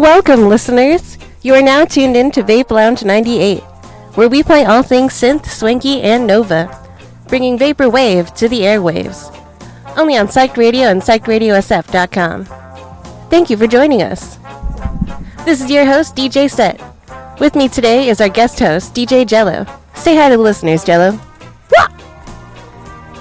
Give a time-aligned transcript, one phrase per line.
[0.00, 1.18] Welcome, listeners.
[1.42, 3.60] You are now tuned in to Vape Lounge 98,
[4.14, 6.70] where we play all things synth, swanky, and Nova,
[7.28, 9.28] bringing Vaporwave to the airwaves.
[9.98, 12.46] Only on Psyched Radio and PsychedRadioSF.com.
[13.28, 14.38] Thank you for joining us.
[15.44, 16.80] This is your host, DJ Set.
[17.38, 19.66] With me today is our guest host, DJ Jello.
[19.92, 21.20] Say hi to the listeners, Jello.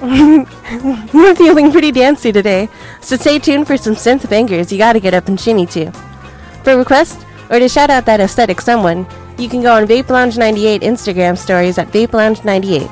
[1.13, 2.70] We're feeling pretty dancy today,
[3.02, 5.91] so stay tuned for some synth bangers you gotta get up and shimmy to.
[6.63, 10.38] For requests, or to shout out that aesthetic someone, you can go on Vape Lounge
[10.38, 12.90] 98 Instagram stories at Vape Lounge 98.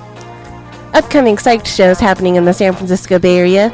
[0.93, 3.69] Upcoming Psyched shows happening in the San Francisco Bay Area.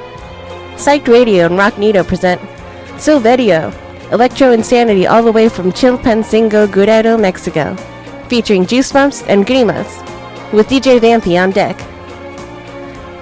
[0.75, 2.41] Psyched Radio and Rock Nito present
[2.97, 3.71] Silverio,
[4.11, 7.75] Electro Insanity all the way from Chilpancingo, Guerrero, Mexico,
[8.27, 10.01] featuring Juice Bumps and Grimas,
[10.51, 11.77] with DJ Vampy on deck.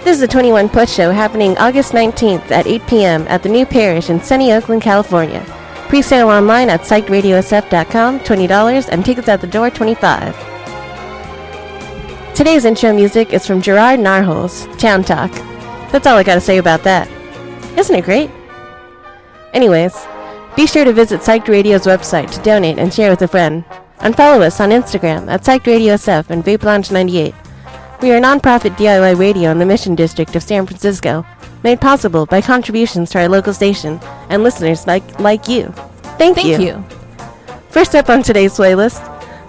[0.03, 3.26] This is a 21 Push show happening August 19th at 8 p.m.
[3.27, 5.45] at the New Parish in sunny Oakland, California.
[5.91, 10.33] Pre-sale online at psychedradiosf.com, $20, and tickets at the door, 25
[12.33, 15.29] Today's intro music is from Gerard Narholes, Town Talk.
[15.91, 17.09] That's all I gotta say about that.
[17.77, 18.31] Isn't it great?
[19.53, 19.93] Anyways,
[20.55, 23.65] be sure to visit Psyched Radio's website to donate and share with a friend.
[23.99, 27.35] And follow us on Instagram at Psyched Radio SF and Vape Lounge 98.
[28.01, 31.26] We are a non-profit DIY radio in the Mission District of San Francisco,
[31.63, 35.71] made possible by contributions to our local station and listeners like like you.
[36.17, 36.84] Thank, Thank you.
[37.70, 38.99] First up on today's playlist,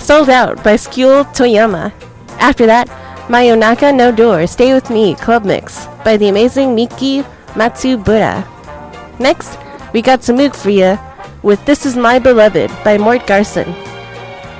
[0.00, 1.92] Sold Out by Skule Toyama.
[2.38, 2.88] After that,
[3.28, 7.22] Mayonaka no Door, Stay With Me, Club Mix by the amazing Miki
[7.54, 8.46] Matsubara.
[9.18, 9.58] Next,
[9.92, 10.98] we got some Moog for you
[11.42, 13.74] with This Is My Beloved by Mort Garson.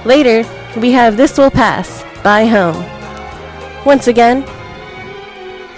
[0.05, 0.45] Later,
[0.81, 2.85] we have This Will Pass by Home.
[3.85, 4.45] Once again,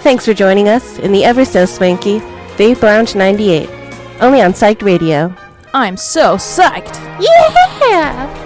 [0.05, 2.19] thanks for joining us in the ever so swanky
[2.57, 3.67] Vape Lounge 98,
[4.21, 5.35] only on Psyched Radio.
[5.73, 6.93] I'm so psyched.
[7.19, 8.44] Yeah!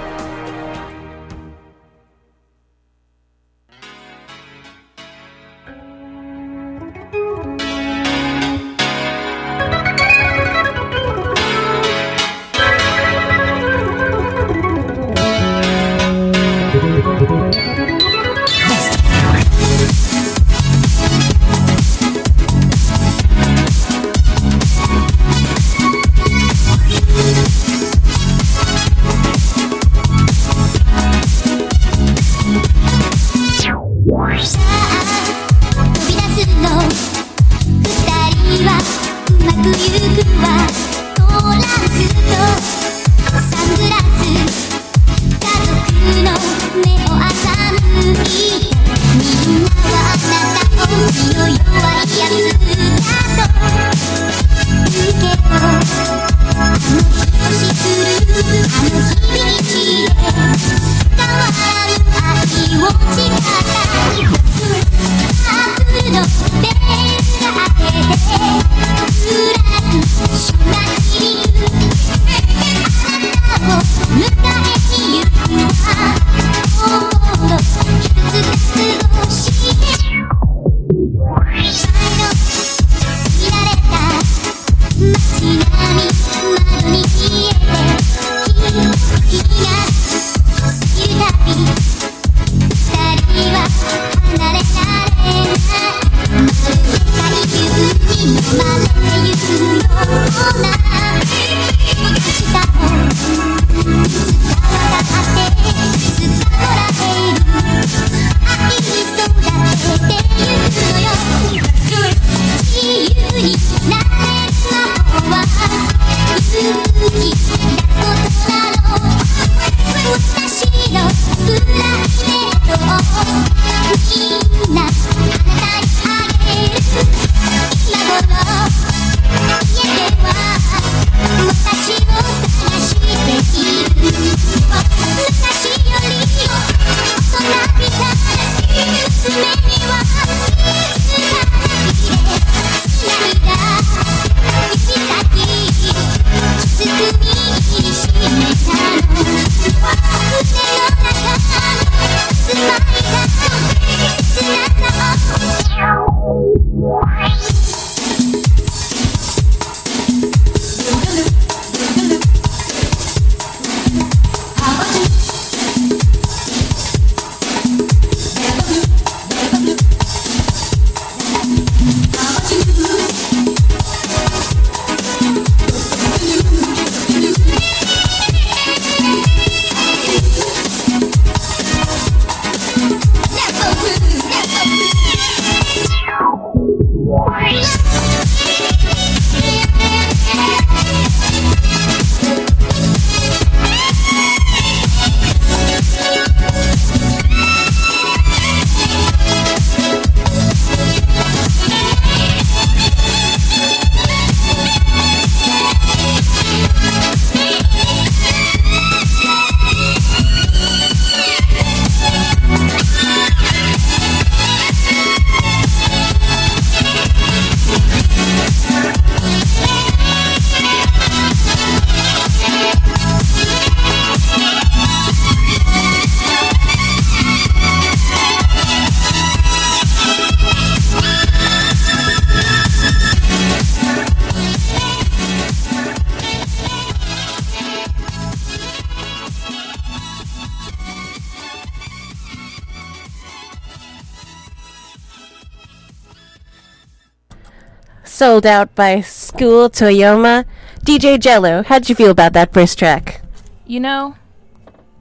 [248.40, 250.46] Sold Out by School Toyoma.
[250.86, 253.22] DJ Jello, how'd you feel about that first track?
[253.68, 254.16] You know,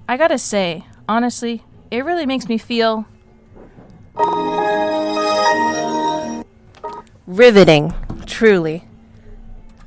[0.08, 3.06] I gotta say, honestly, it really makes me feel.
[7.28, 7.94] Riveting,
[8.26, 8.88] truly.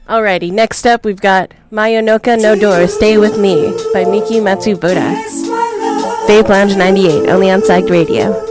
[0.07, 5.11] Alrighty, next up we've got Mayonaka No Door, Stay With Me by Miki Matsubara.
[6.25, 8.50] Vape Lounge 98, only on Psyched Radio.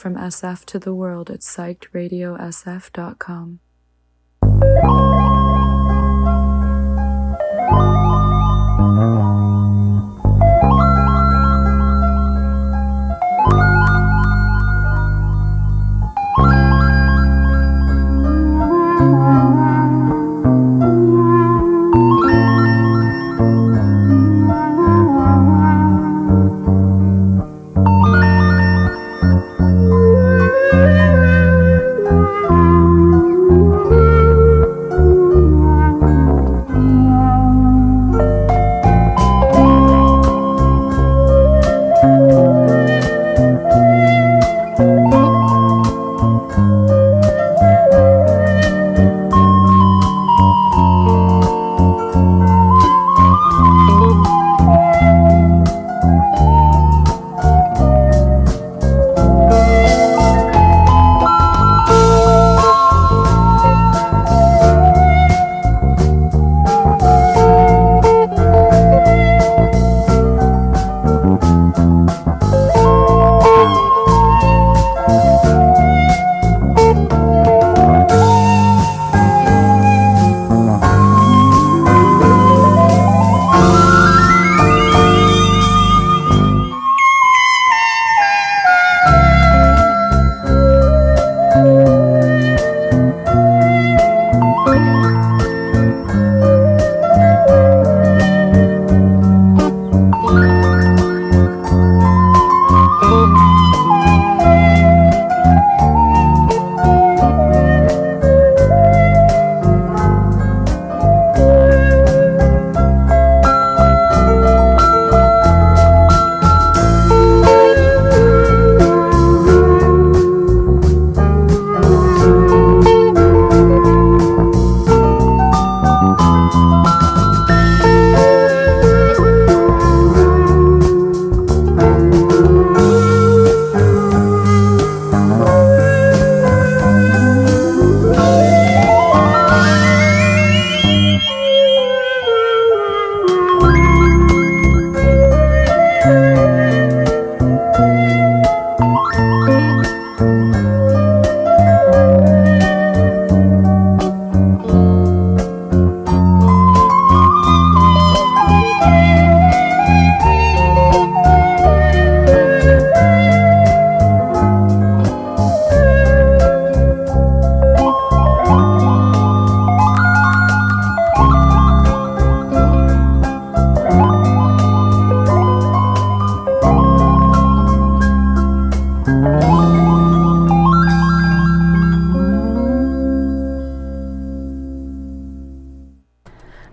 [0.00, 3.60] From SF to the world at psychedradiosf.com.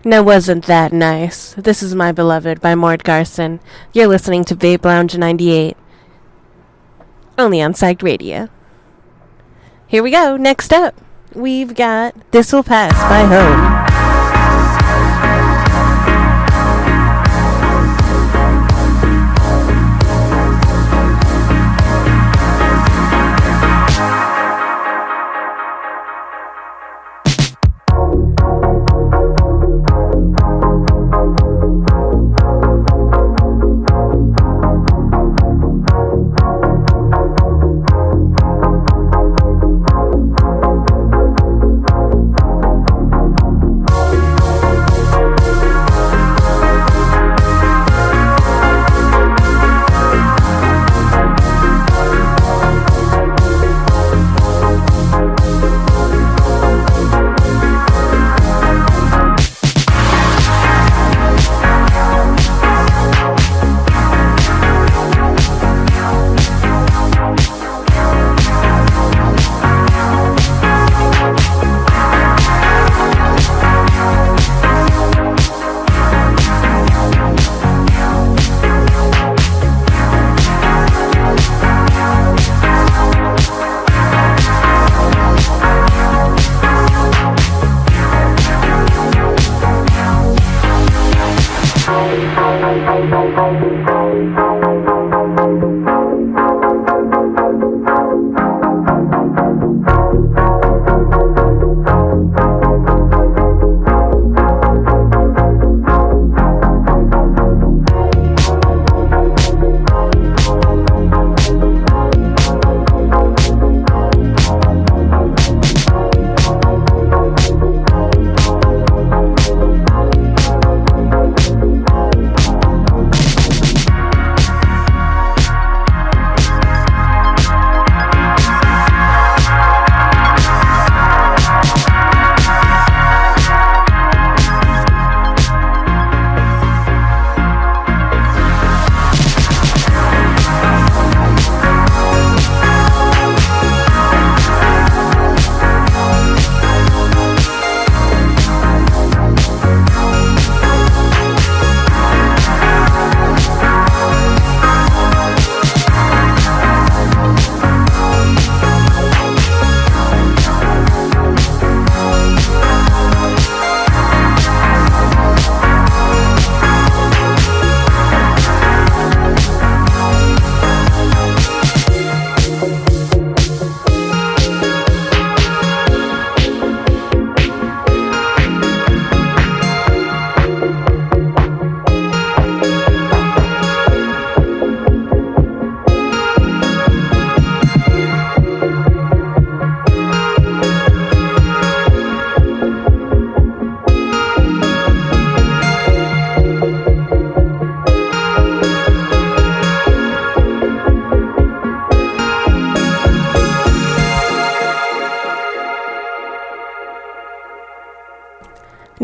[0.08, 1.54] Now, wasn't that nice?
[1.56, 3.60] This is My Beloved by Mort Garson.
[3.92, 5.76] You're listening to Vape Lounge 98.
[7.38, 8.48] Only on Psyched Radio.
[9.86, 10.38] Here we go.
[10.38, 10.96] Next up,
[11.34, 13.67] we've got This Will Pass by Home.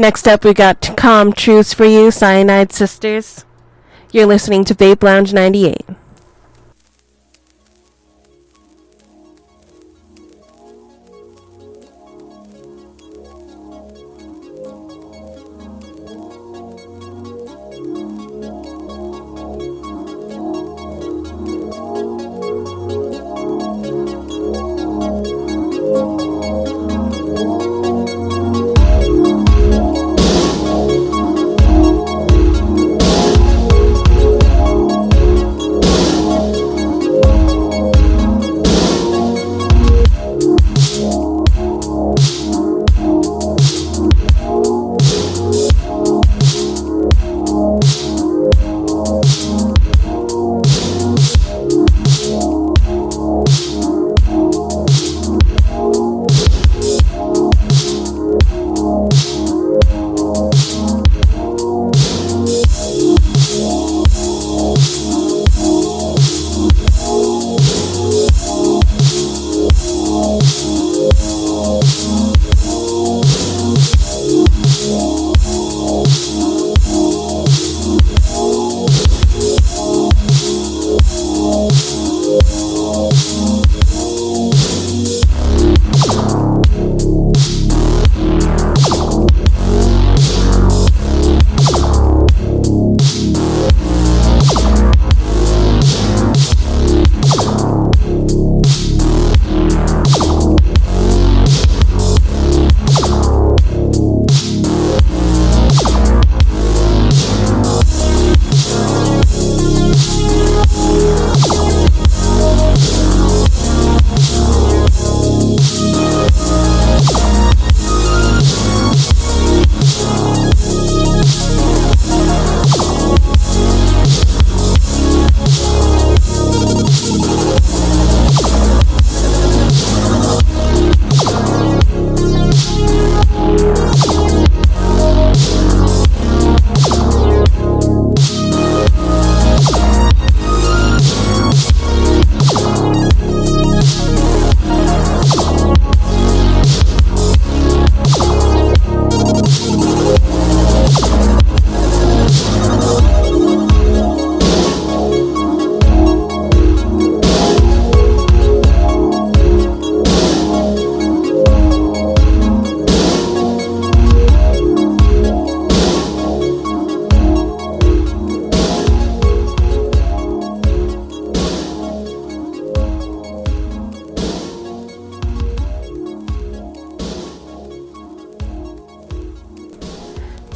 [0.04, 3.46] Next up, we got Calm Truths for You, Cyanide Sisters.
[4.12, 5.83] You're listening to Vape Lounge 98.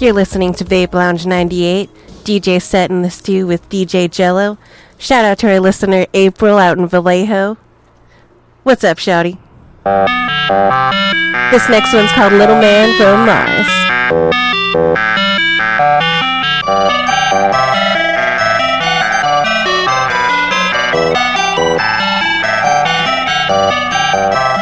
[0.07, 1.89] You're listening to Vape Lounge 98,
[2.23, 4.57] DJ set in the stew with DJ Jello.
[4.97, 7.57] Shout out to our listener April out in Vallejo.
[8.63, 9.37] What's up, Shouty?
[11.51, 13.67] This next one's called Little Man from Mars.
[23.49, 24.56] Uh,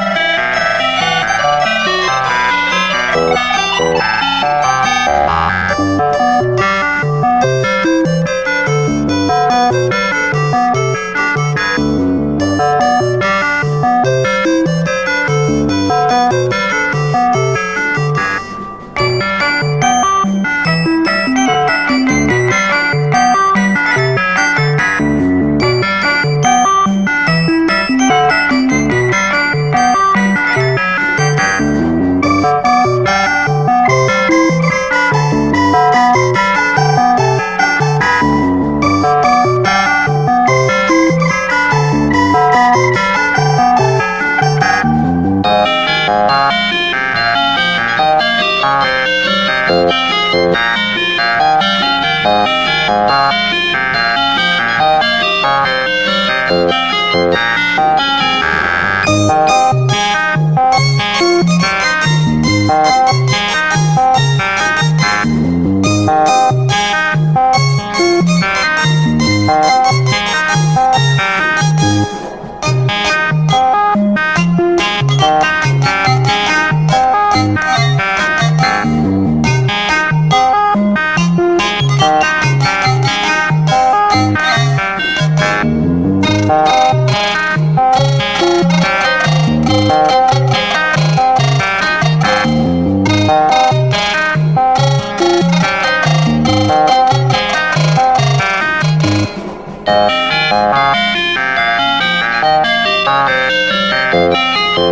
[104.75, 104.83] DJ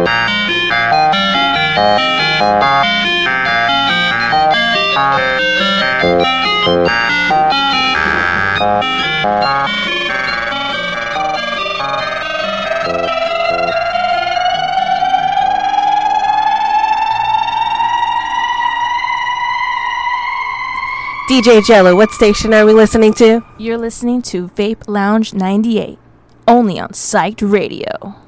[21.66, 23.42] Jello, what station are we listening to?
[23.58, 26.00] You're listening to Vape Lounge 98,
[26.48, 28.23] only on Psyched Radio.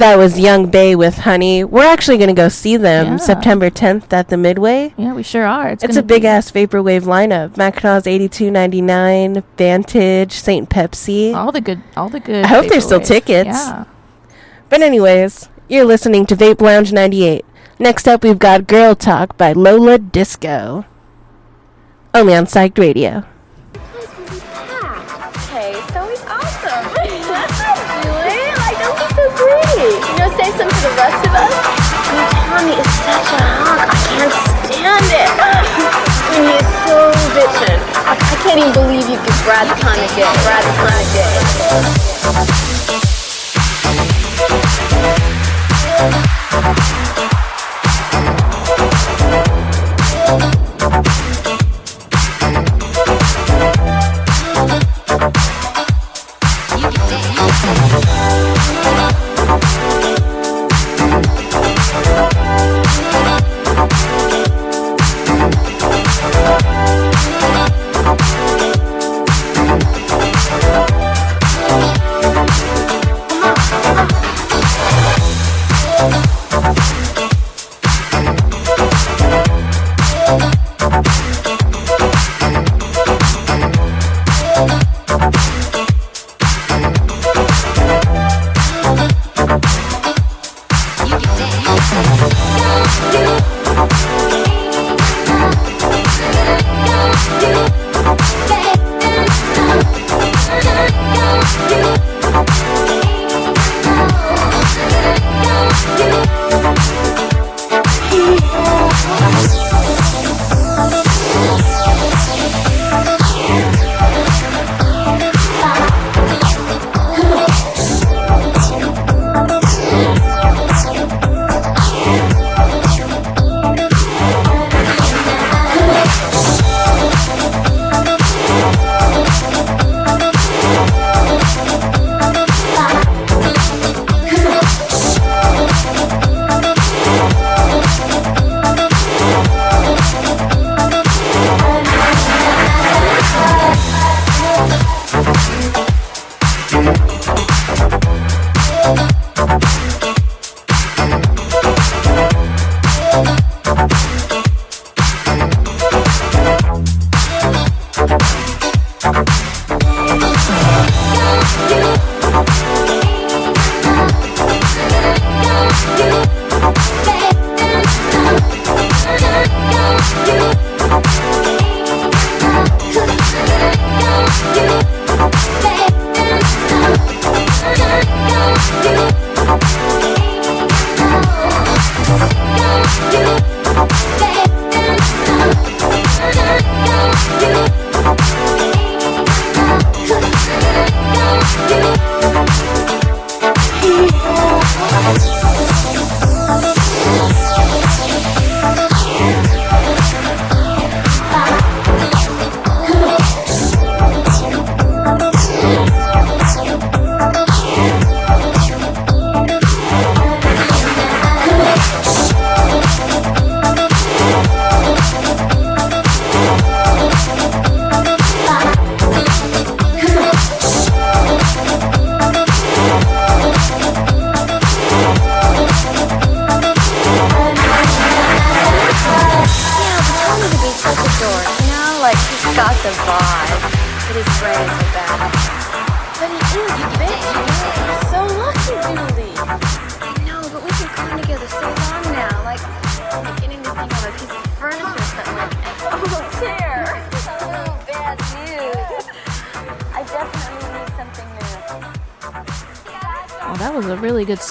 [0.00, 1.62] That was Yung Bae with Honey.
[1.62, 3.16] We're actually going to go see them Yeah.
[3.18, 4.94] September 10th at the Midway.
[4.96, 5.68] Yeah, we sure are.
[5.68, 7.58] It's gonna a big ass vaporwave lineup.
[7.58, 10.70] Macintosh 82.99, Vantage, St.
[10.70, 11.34] Pepsi.
[11.34, 12.46] All the good, all the good.
[12.46, 13.48] I hope there's still tickets.
[13.48, 13.84] Yeah.
[14.70, 17.44] But anyways, you're listening to Vape Lounge 98.
[17.78, 20.86] Next up, we've got Girl Talk by Lola Disco.
[22.14, 23.26] Only on Psyched Radio.
[32.60, 33.88] Mean, is such a hawk.
[33.88, 34.32] I can't
[34.68, 35.32] stand it.
[36.28, 37.80] Mean, he is so bitchin'.
[38.04, 40.28] I, I can't even believe you could Brad's kind of gay.
[40.44, 41.32] Brad's kind of gay.
[46.52, 47.09] But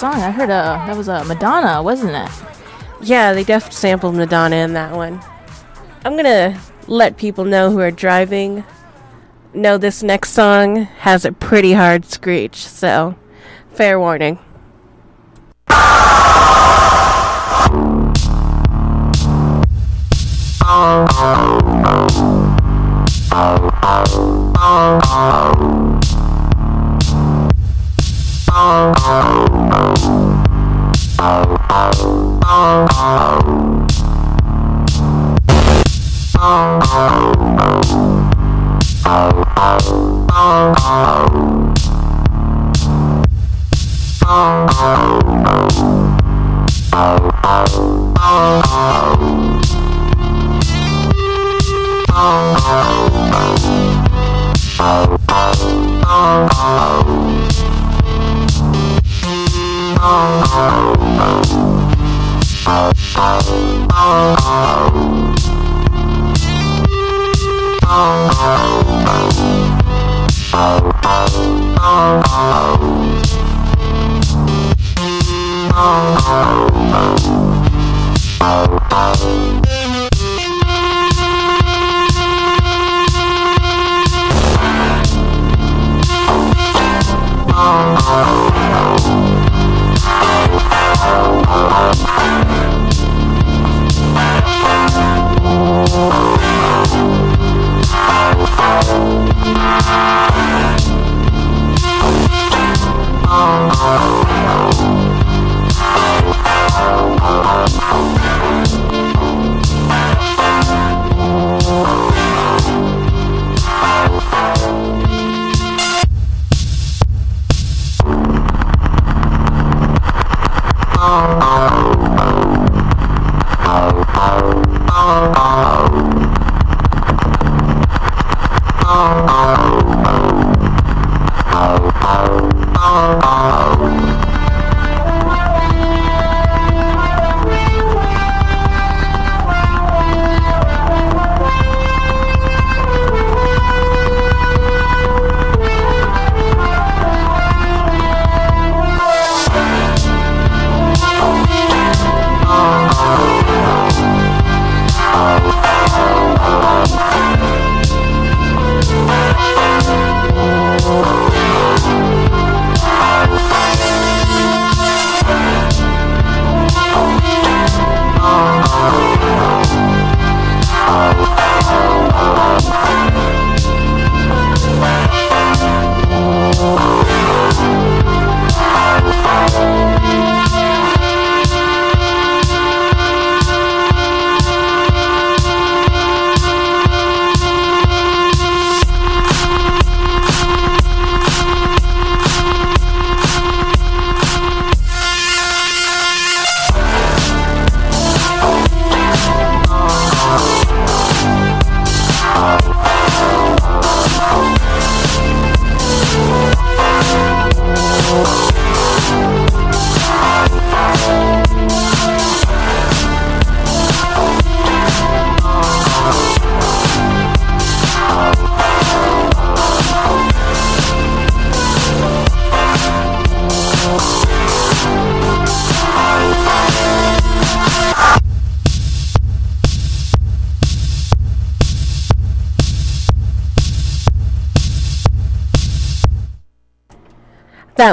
[0.00, 0.14] song.
[0.14, 2.30] I heard uh that was a uh, Madonna, wasn't it?
[3.02, 5.20] Yeah, they def sampled Madonna in that one.
[6.06, 8.64] I'm gonna let people know who are driving
[9.52, 13.14] know this next song has a pretty hard screech, so
[13.72, 14.38] fair warning.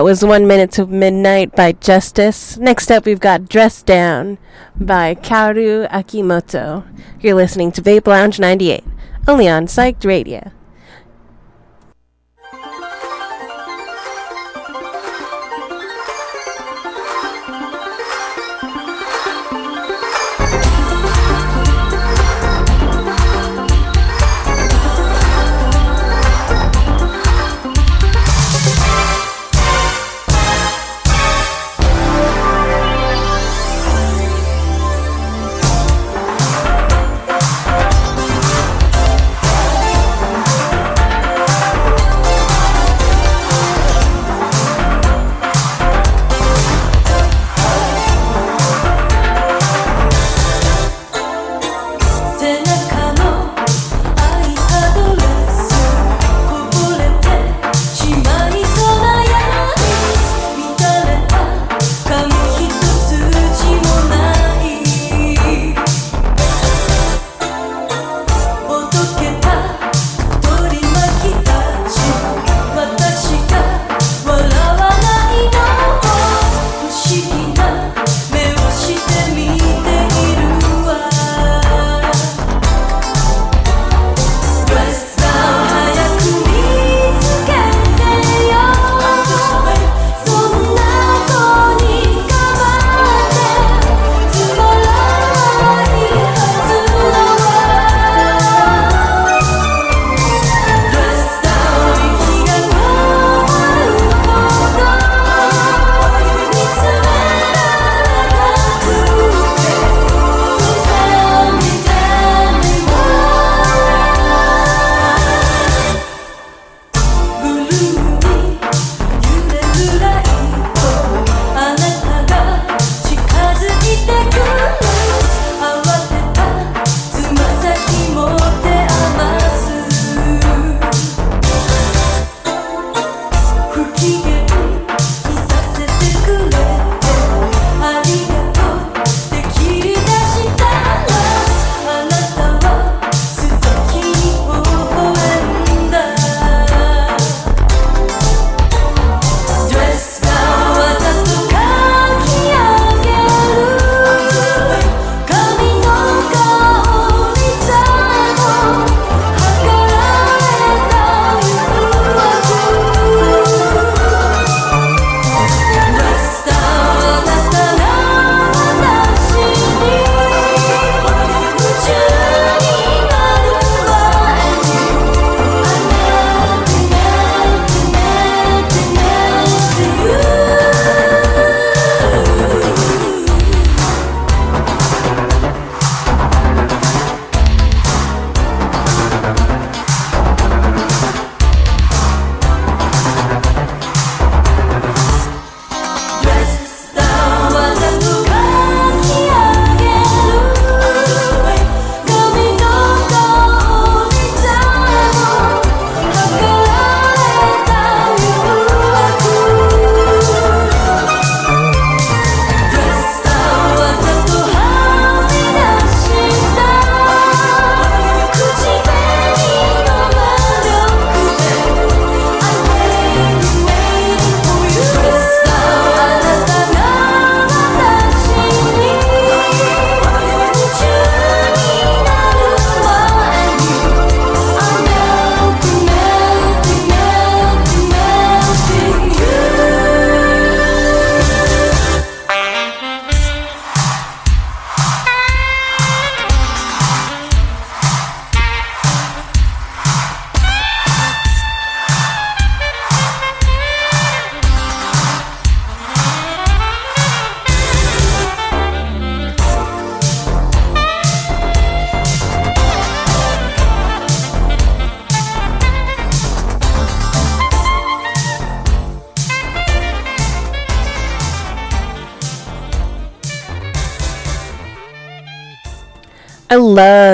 [0.08, 2.56] Was One Minute to Midnight by Justice.
[2.56, 4.38] Next up, we've got Dress Down
[4.80, 6.86] by Kaoru Akimoto.
[7.20, 8.86] You're listening to Vape Lounge 98,
[9.28, 10.67] only on Psyched Radio.「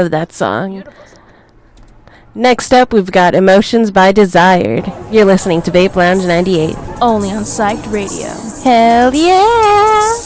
[0.03, 0.83] love that song.
[2.35, 4.91] Next up, we've got Emotions by Desired.
[5.11, 6.75] You're listening to Vape Lounge 98.
[6.99, 8.27] Only on Psyched Radio.
[8.63, 10.22] Hell yeah!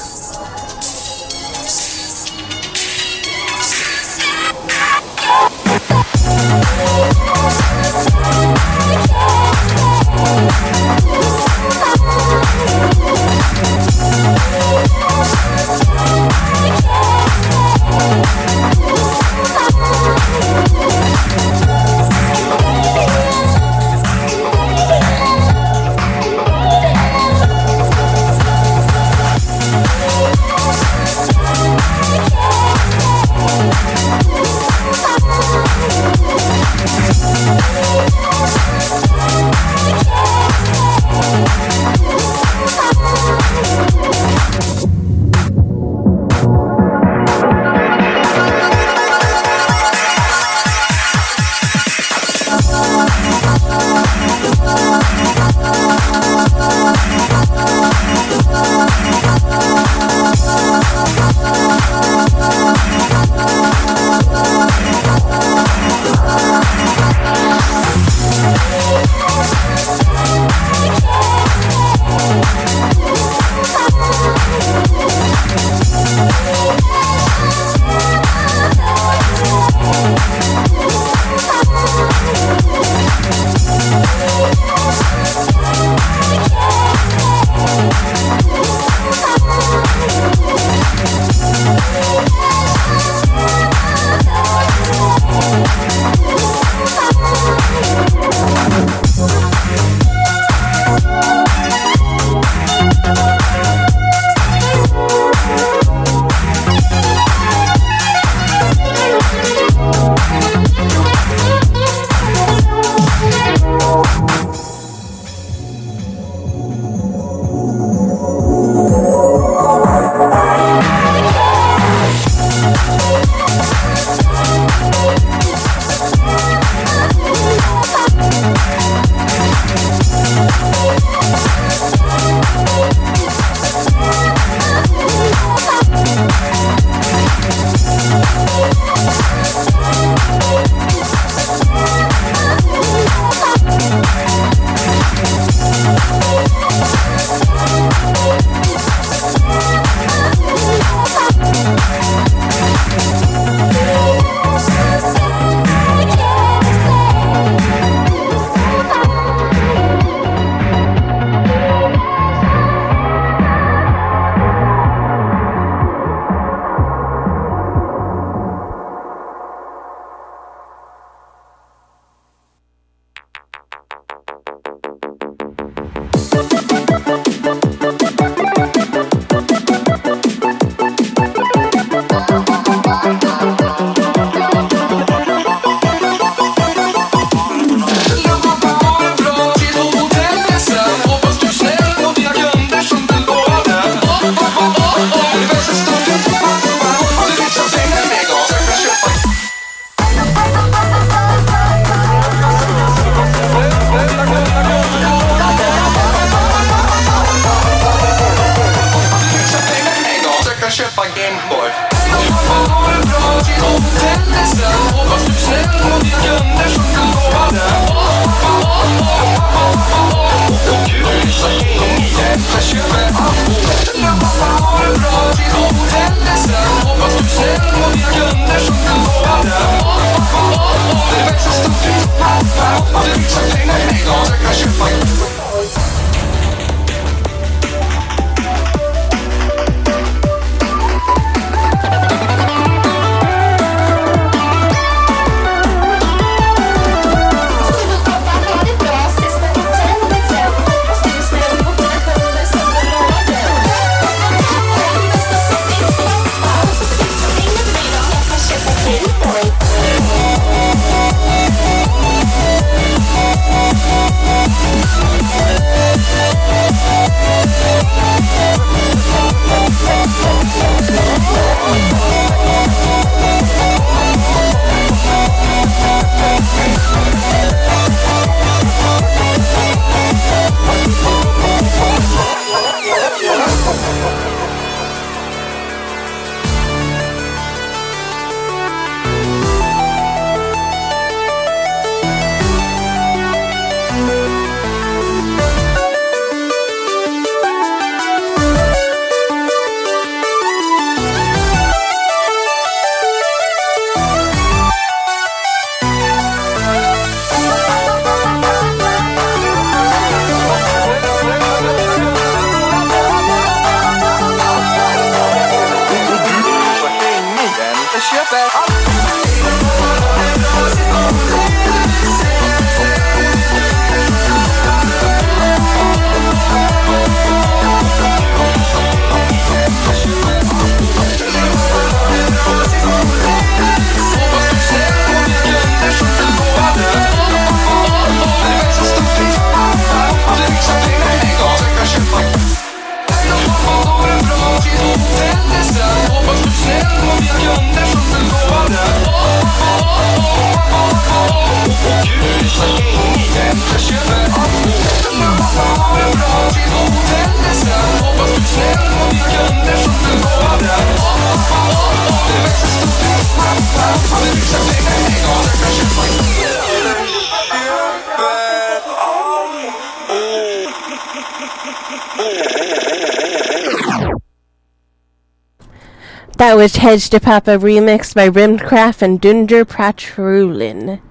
[376.87, 381.01] Hedge to Papa Remix by Rimcraft and Dunder Pratrulin.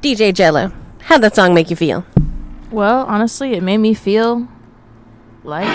[0.00, 0.72] DJ Jello,
[1.02, 2.04] how'd that song make you feel?
[2.72, 4.48] Well, honestly, it made me feel
[5.44, 5.68] like.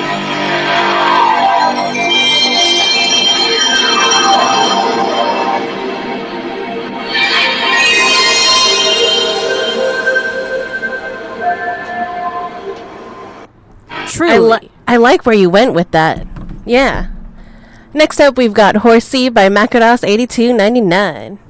[14.10, 14.34] Truly.
[14.34, 16.28] I, li- I like where you went with that.
[16.66, 17.08] Yeah.
[17.98, 21.47] Next up, we've got Horsey by Macross 8299.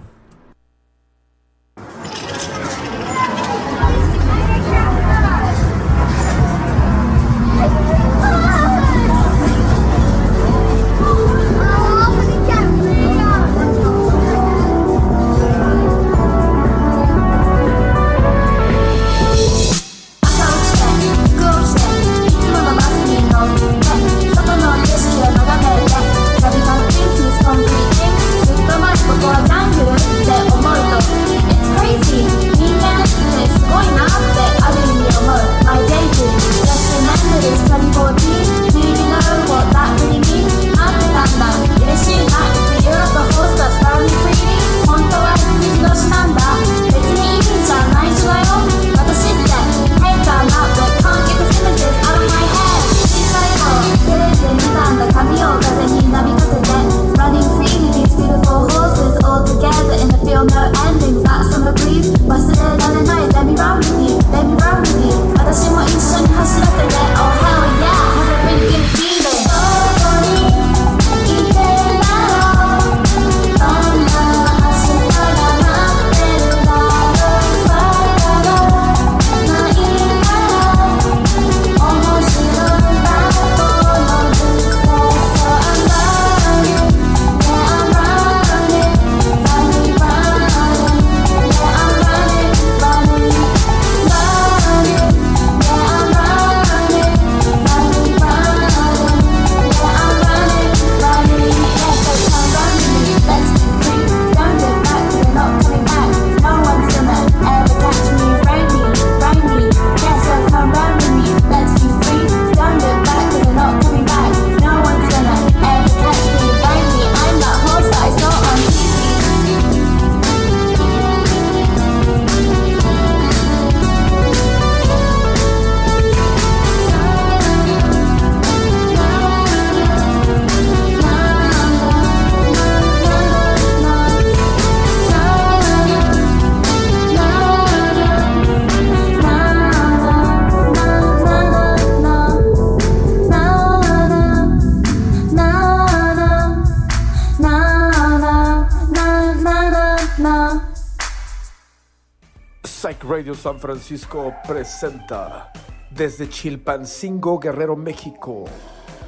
[153.67, 155.51] Francisco presenta
[155.91, 158.45] desde Chilpancingo, Guerrero, México,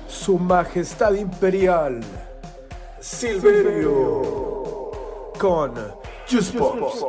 [0.05, 2.01] Su Majestad Imperial,
[2.99, 4.51] Silverio,
[5.39, 5.75] con
[6.29, 6.59] Juice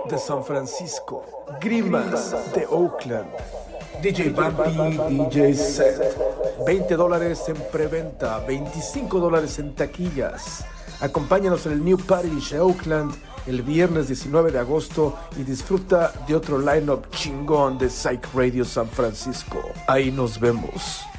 [0.08, 1.24] de San Francisco,
[1.60, 3.30] Grimas de Oakland,
[4.00, 6.16] DJ Bambi, DJ Set,
[6.64, 10.64] 20 dólares en preventa, 25 dólares en taquillas.
[11.00, 13.12] Acompáñanos en el New Parish de Oakland
[13.50, 18.88] el viernes 19 de agosto y disfruta de otro lineup chingón de Psych Radio San
[18.88, 19.60] Francisco.
[19.88, 21.09] Ahí nos vemos.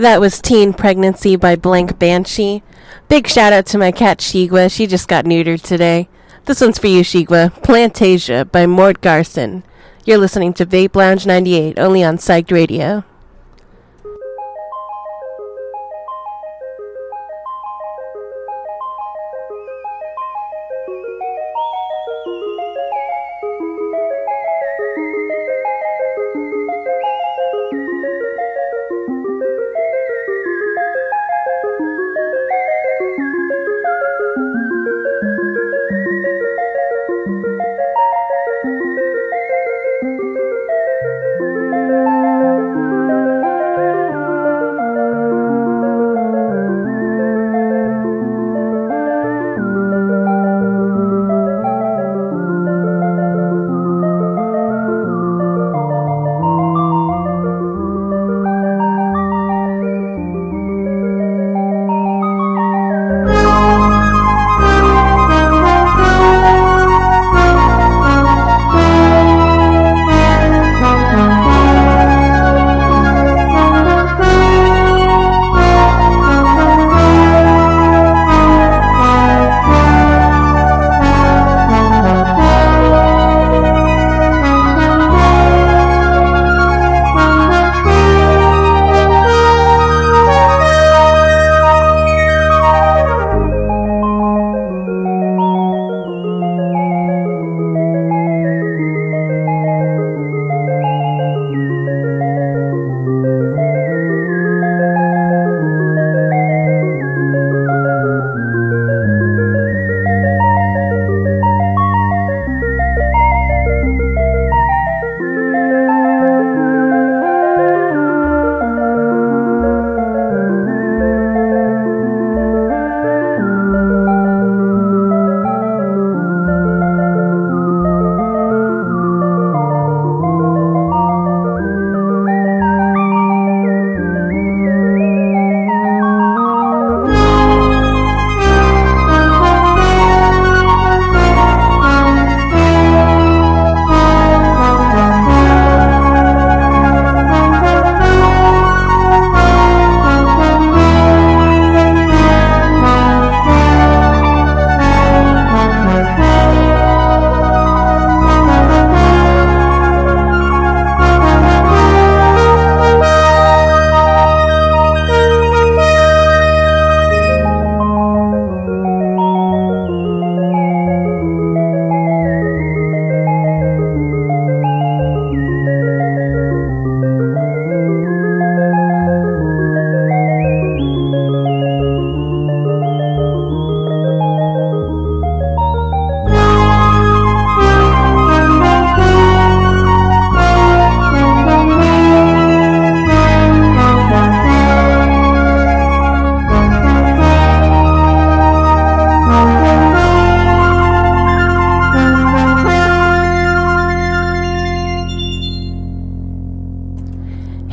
[0.00, 2.62] That was Teen Pregnancy by Blank Banshee.
[3.10, 4.72] Big shout out to my cat Shigwa.
[4.72, 6.08] She just got neutered today.
[6.46, 7.52] This one's for you, Shigwa.
[7.62, 9.62] Plantasia by Mort Garson.
[10.06, 13.04] You're listening to Vape Lounge 98, only on Psyched Radio.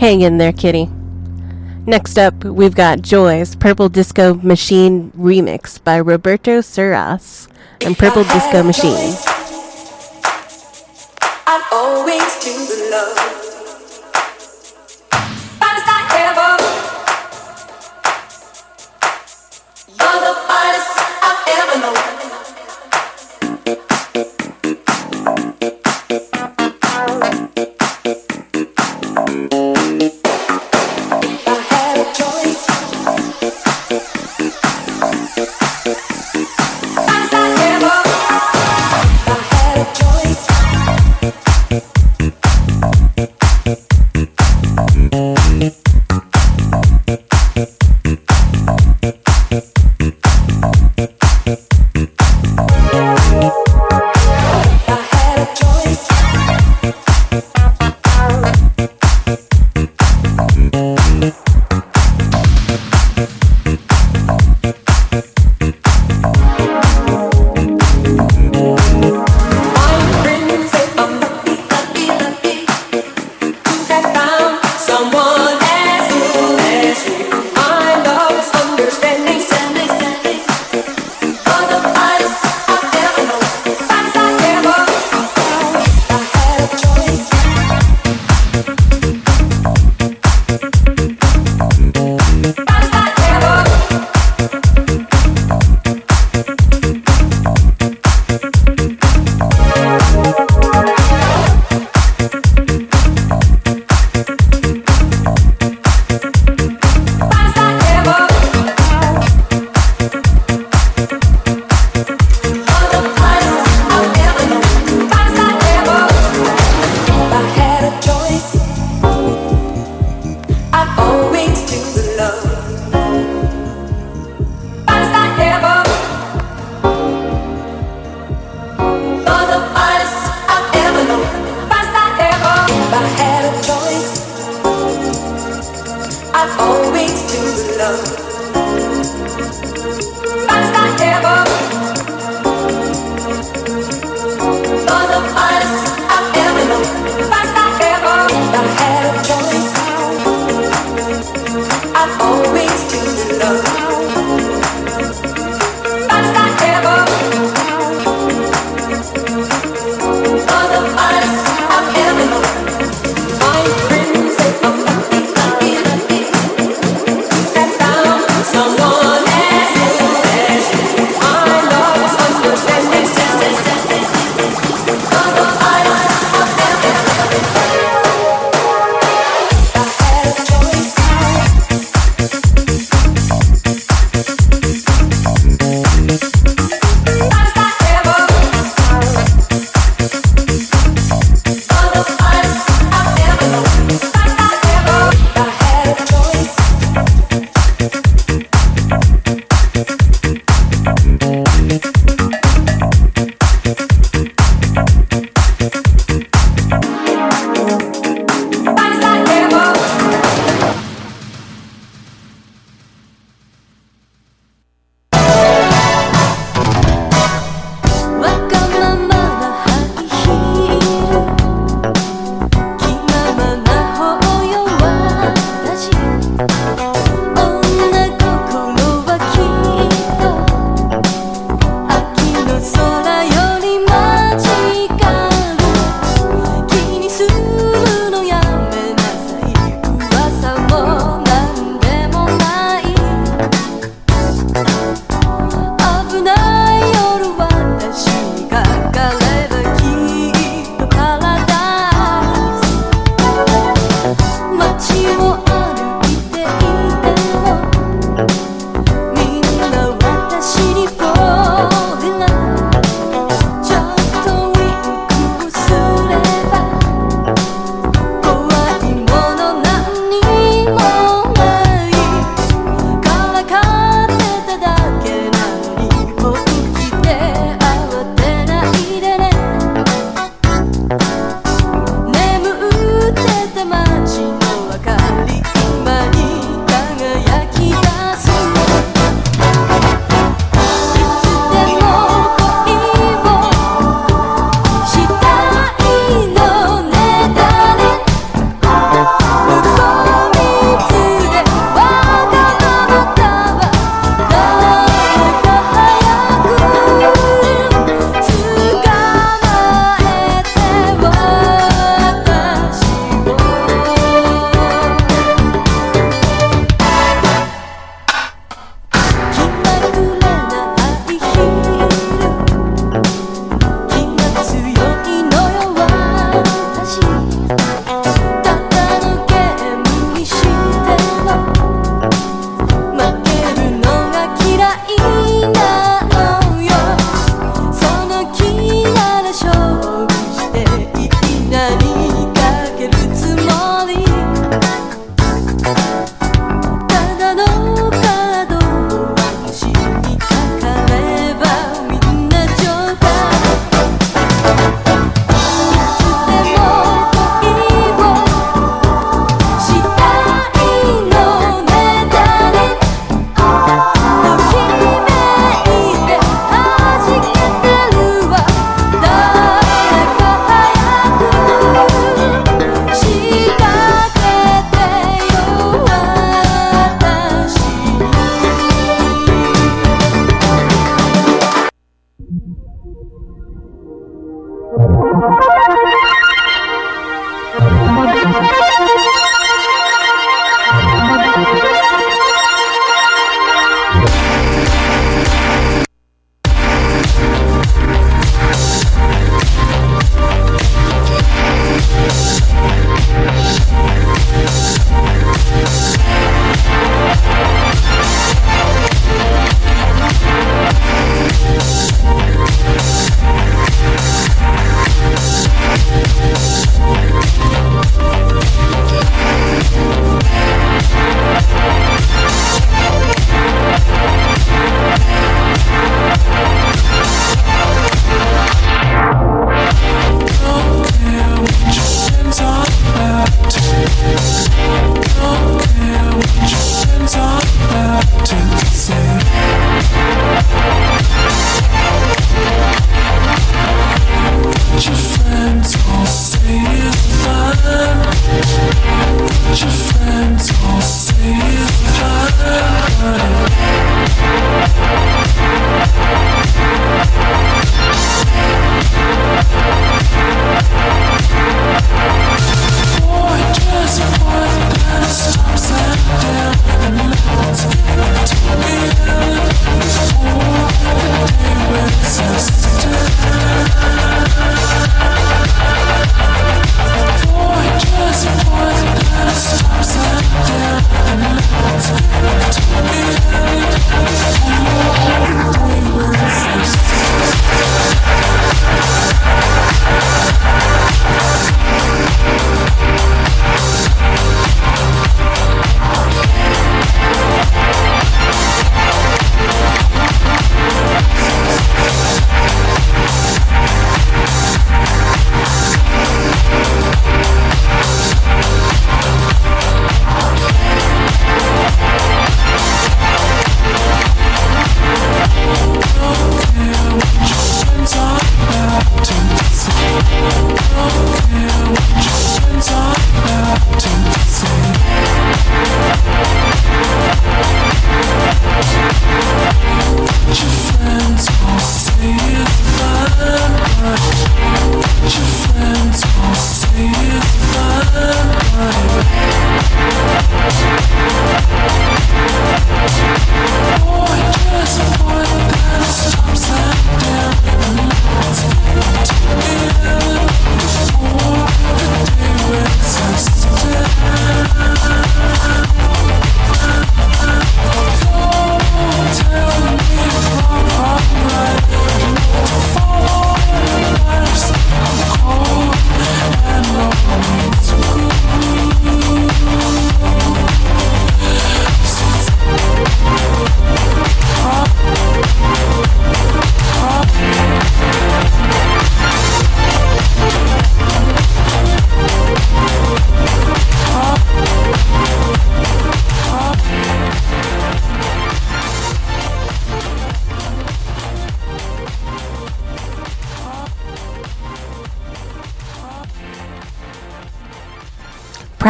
[0.08, 0.89] Hang in there, kitty.
[1.86, 7.49] Next up, we've got Joy's Purple Disco Machine remix by Roberto Surace
[7.82, 9.37] and Purple Disco Machine.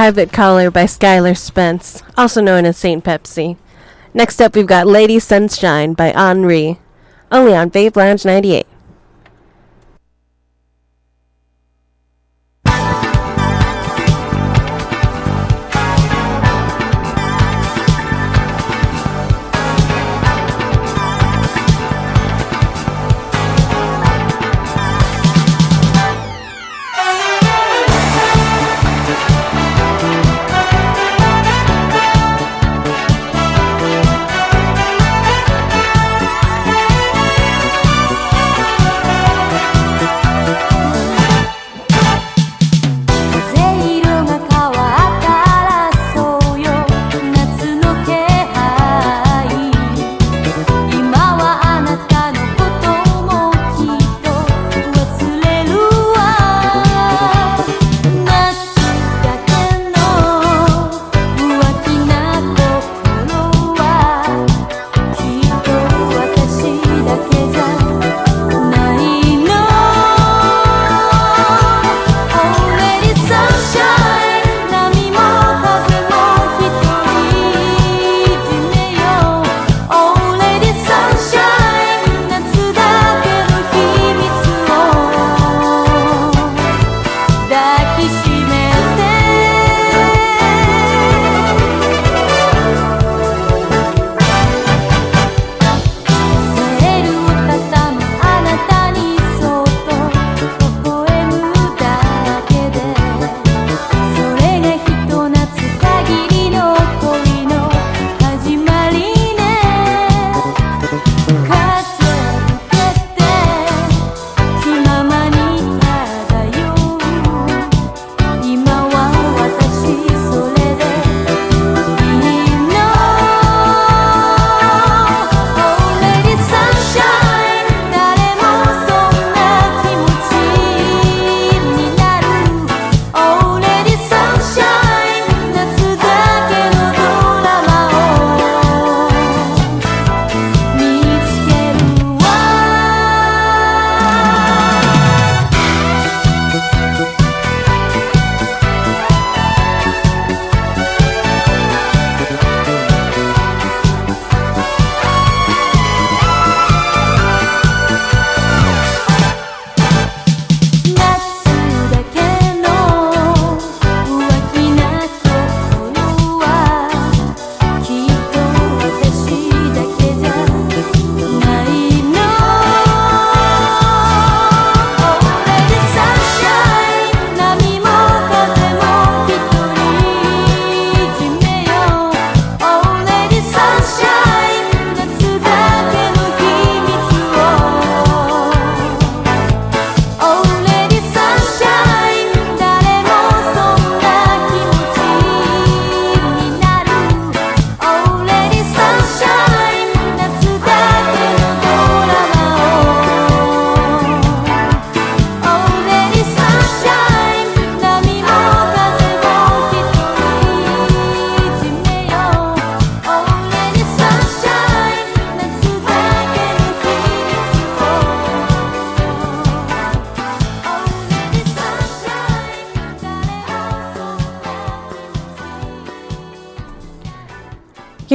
[0.07, 3.57] Private Caller by Skylar Spence, also known as Saint Pepsi.
[4.13, 6.79] Next up, we've got Lady Sunshine by Henri,
[7.29, 8.76] only on Vape Lounge 98.「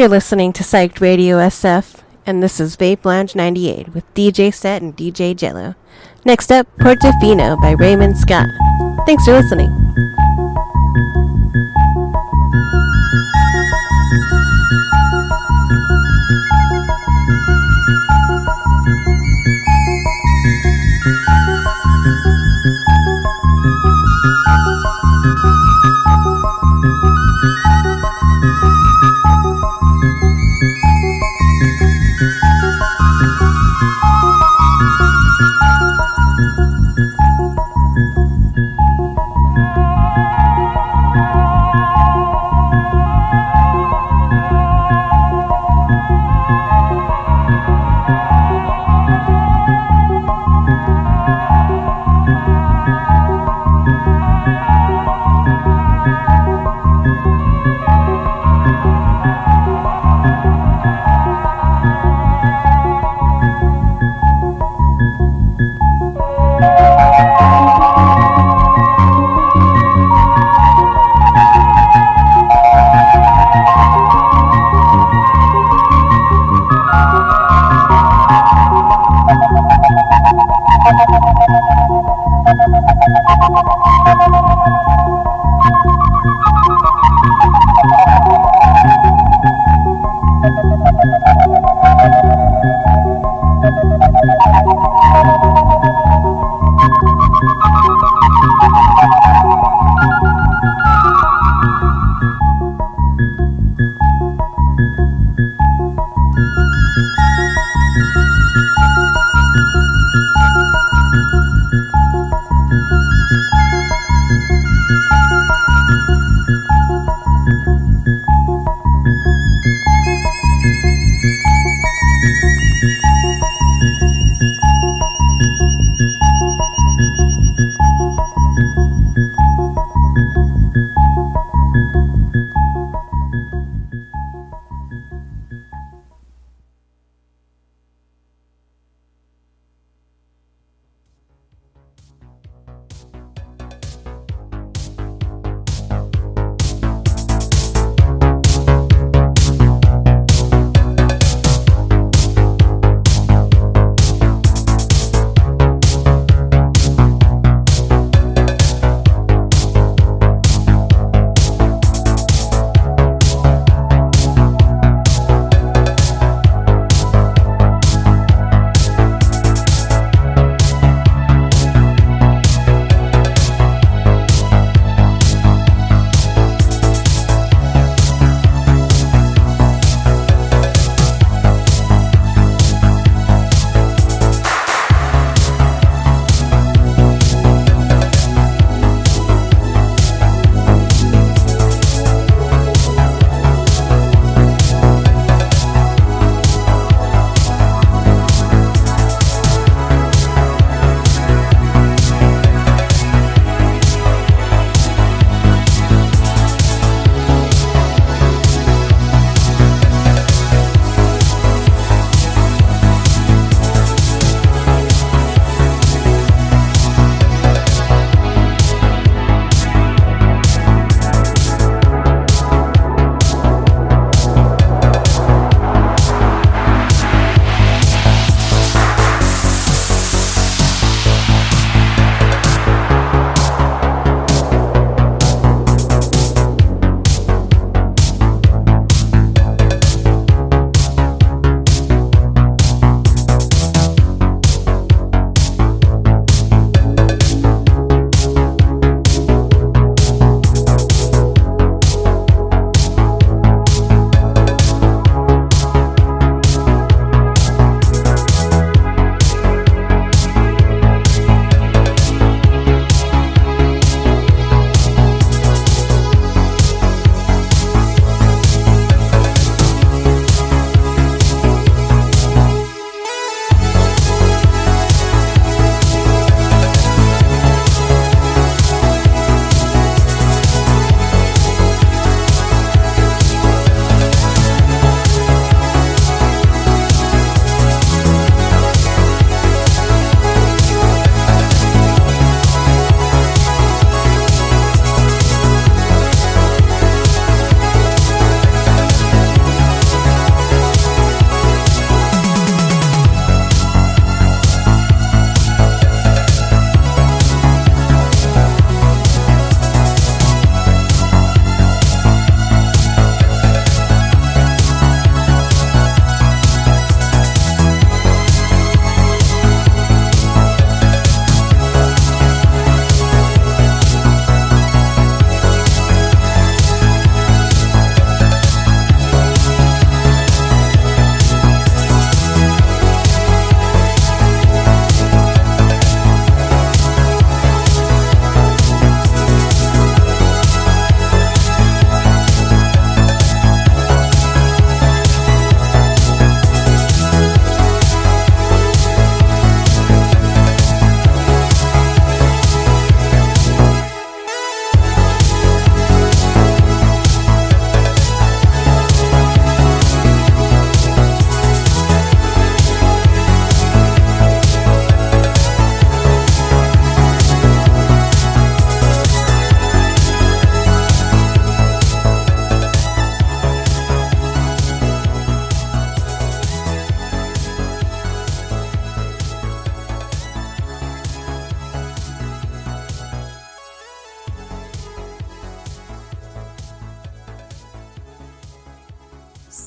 [0.03, 4.83] You're listening to Psyched Radio SF, and this is Vape Lounge 98 with DJ Set
[4.83, 5.77] and DJ Jello.
[6.25, 8.49] Next up, Portofino by Raymond Scott.
[9.07, 9.82] Thanks for listening.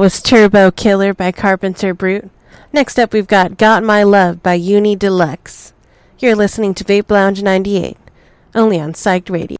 [0.00, 2.30] Was Turbo Killer by Carpenter Brut.
[2.72, 5.74] Next up, we've got Got My Love by Uni Deluxe.
[6.18, 7.98] You're listening to Vape Lounge 98,
[8.54, 9.59] only on Psyched Radio.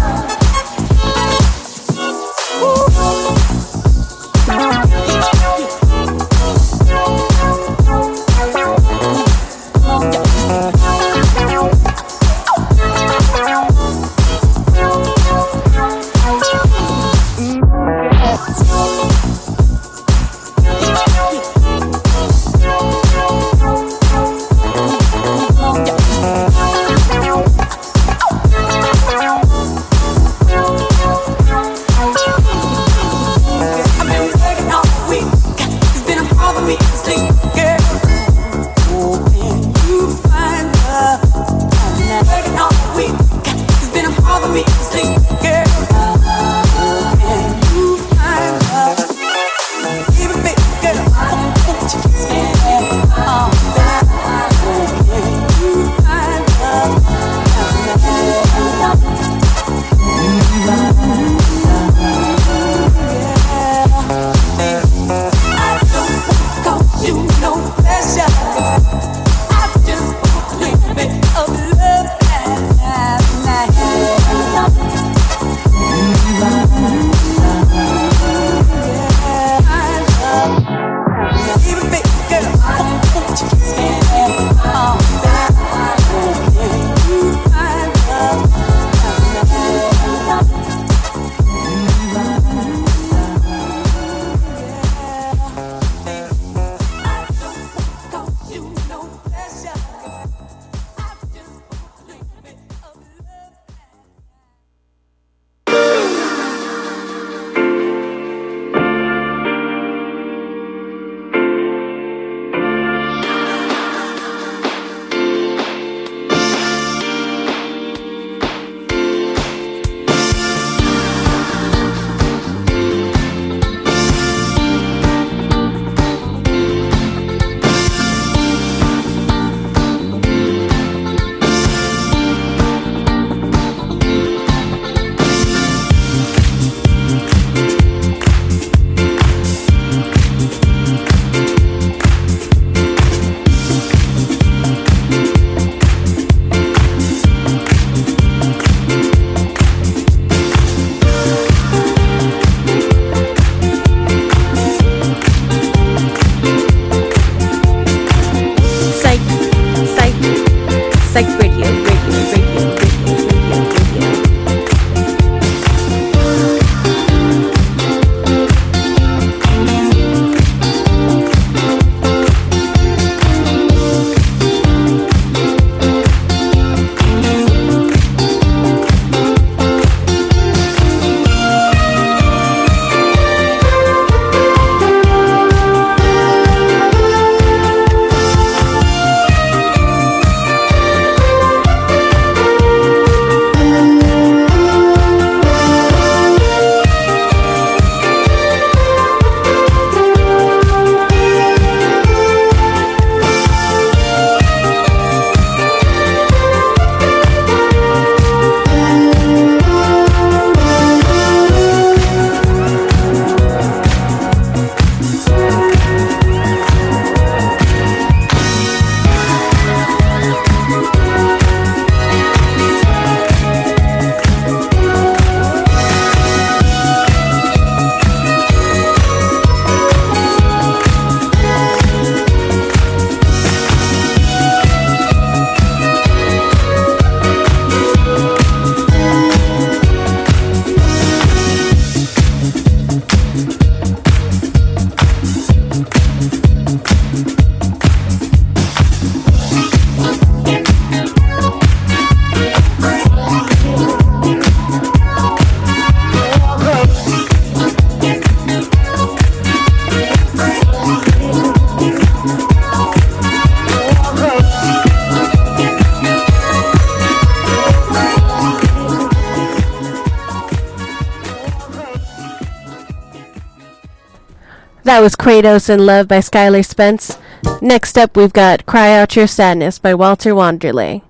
[274.83, 277.17] That was Kratos in Love by Skylar Spence.
[277.61, 281.03] Next up, we've got Cry Out Your Sadness by Walter Wanderley.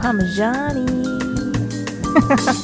[0.00, 0.86] Parmigiani.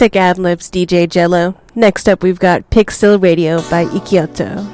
[0.00, 1.54] Sick ad libs DJ Jello.
[1.74, 4.69] Next up, we've got Pixel Radio by Ikioto.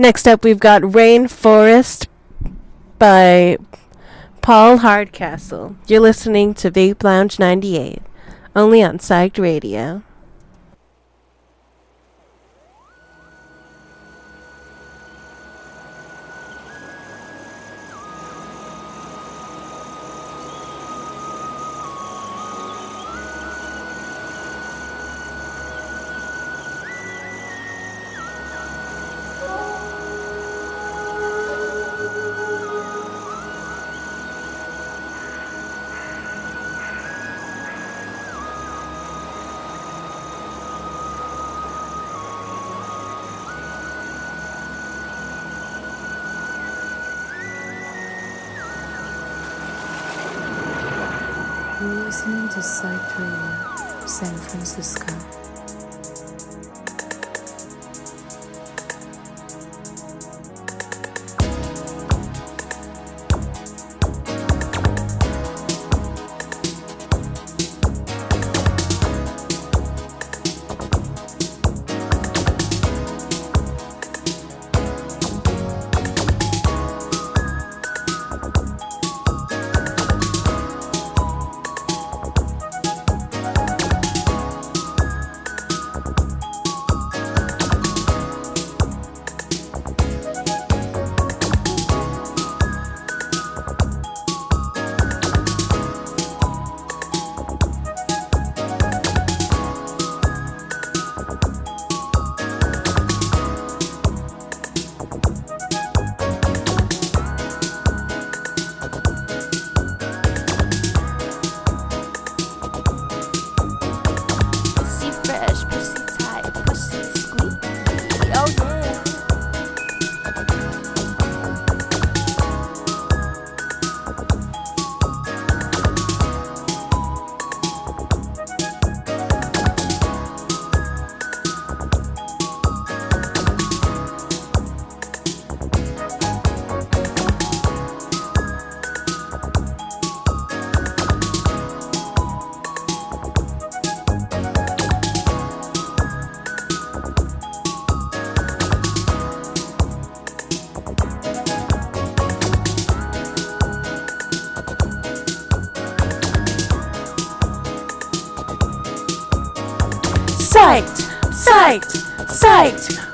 [0.00, 2.06] Next up, we've got Rainforest
[3.00, 3.58] by
[4.40, 5.74] Paul Hardcastle.
[5.88, 8.00] You're listening to Vape Lounge 98,
[8.54, 10.04] only on Psyched Radio.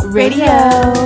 [0.06, 1.04] Radio!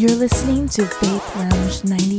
[0.00, 2.09] You're listening to Vape Lounge 98,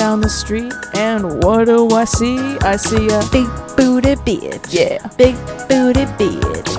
[0.00, 2.38] down the street, and what do I see?
[2.62, 4.72] I see a Big booty bitch.
[4.72, 4.98] yeah.
[5.18, 5.36] Big
[5.68, 6.70] booty bitch.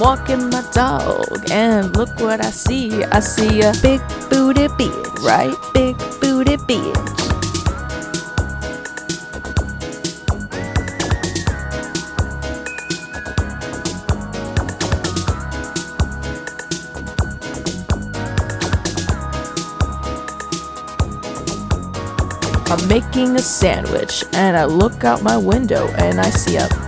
[0.00, 3.04] Walking my dog, and look what I see.
[3.04, 5.24] I see a Big booty bitch.
[5.24, 5.56] right.
[5.74, 7.15] Big booty bitch.
[22.96, 26.85] Making a sandwich, and I look out my window and I see a.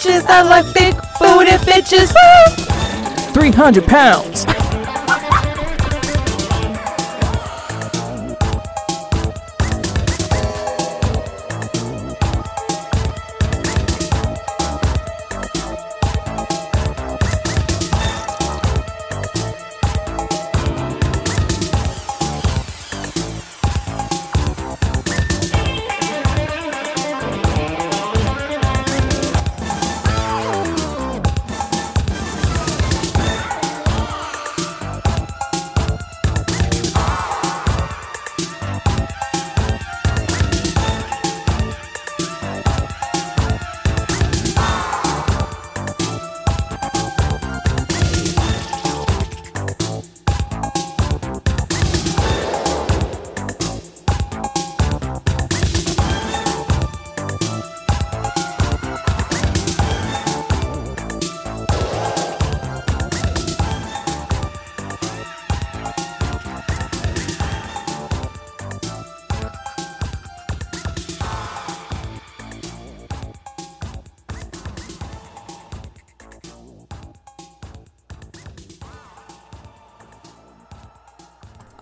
[0.00, 2.12] bitches, I like big booty bitches.
[2.14, 3.32] Woo!
[3.32, 4.29] 300 pounds.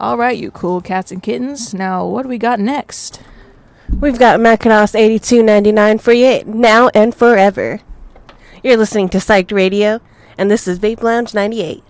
[0.09, 1.75] All right, you cool cats and kittens.
[1.75, 3.21] Now, what do we got next?
[4.01, 7.81] We've got Macross 82.99 for you now and forever.
[8.63, 10.01] You're listening to Psyched Radio,
[10.39, 11.85] and this is Vape Lounge 98.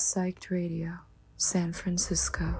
[0.00, 0.92] Psyched Radio,
[1.36, 2.56] San Francisco.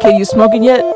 [0.00, 0.89] Kid, you smoking yet?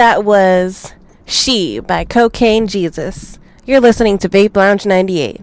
[0.00, 0.94] That was
[1.26, 3.38] She by Cocaine Jesus.
[3.66, 5.42] You're listening to Vape Lounge 98.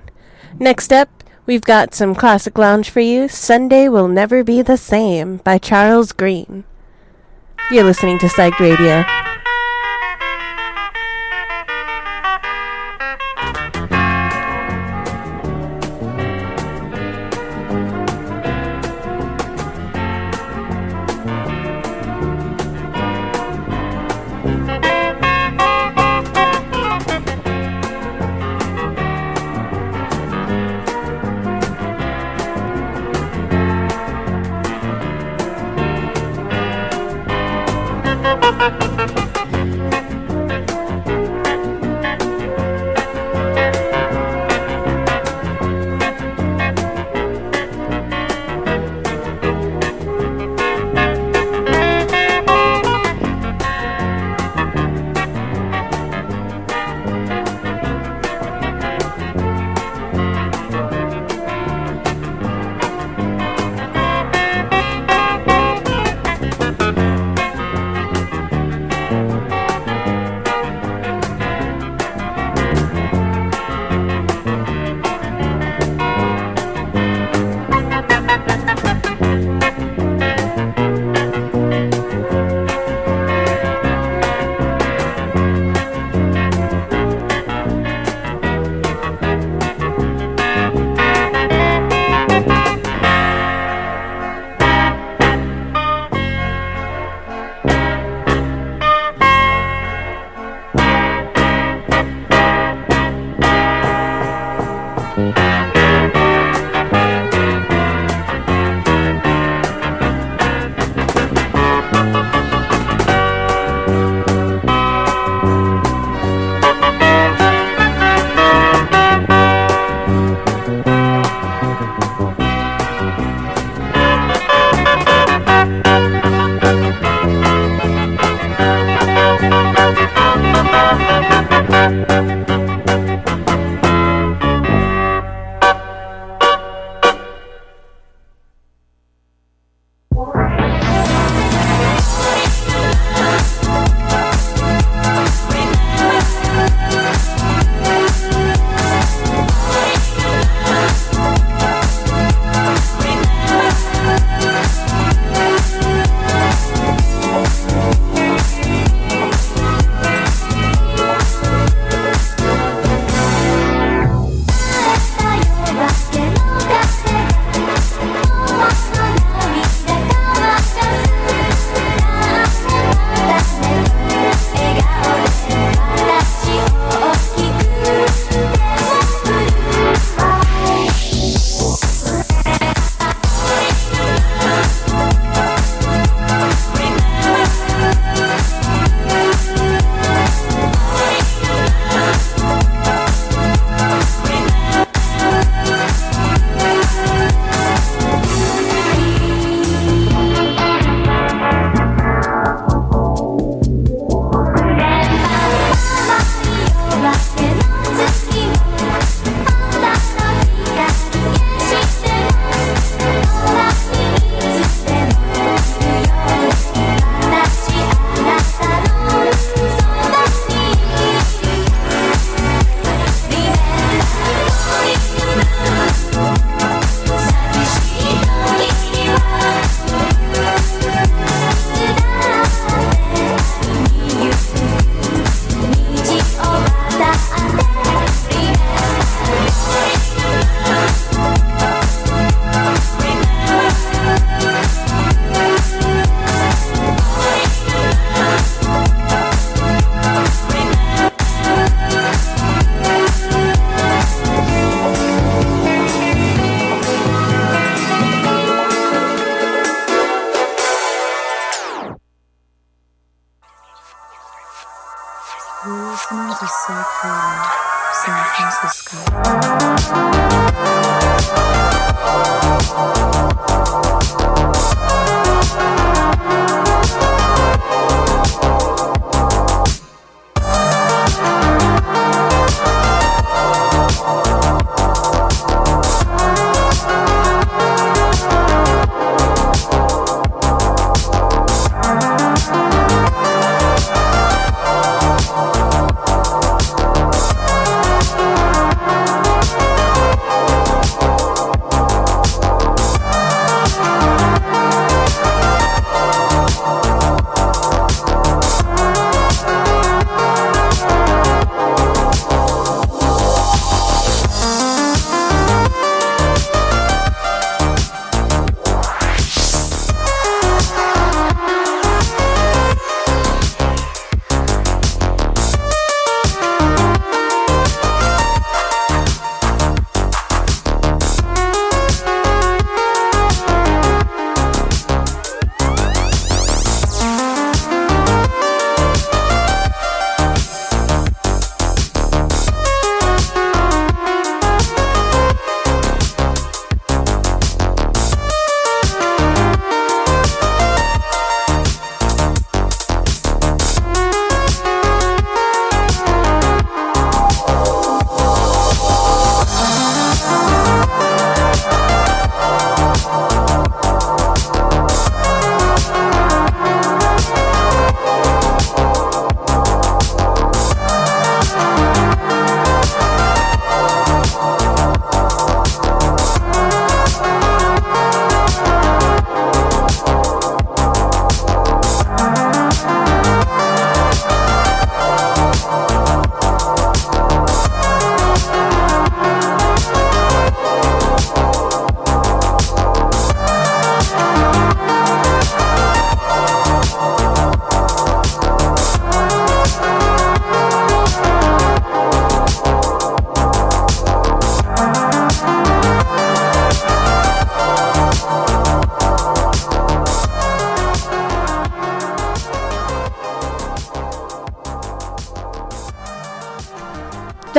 [0.58, 3.30] Next up, we've got some classic lounge for you.
[3.30, 6.64] Sunday Will Never Be the Same by Charles Green.
[7.70, 9.06] You're listening to Psych Radio.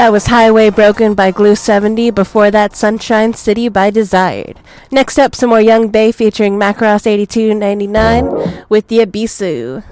[0.08, 2.12] That was Highway Broken by Glue 70.
[2.12, 4.58] Before that, Sunshine City by Desired.
[4.90, 9.84] Next up, some more Yung Bae featuring Macross 8299 with the Abisu.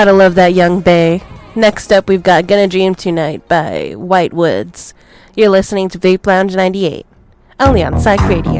[0.00, 1.20] Gotta love that Yung Bae.
[1.54, 4.94] Next up, we've got Gonna Dream Tonight by White Woods.
[5.36, 7.04] You're listening to Vape Lounge 98,
[7.60, 8.59] only on Psych Radio.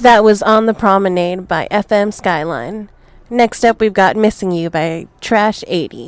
[0.00, 2.88] That was On the Promenade by FM Skyline.
[3.28, 5.99] Next up, we've got Missing You by Trash 80.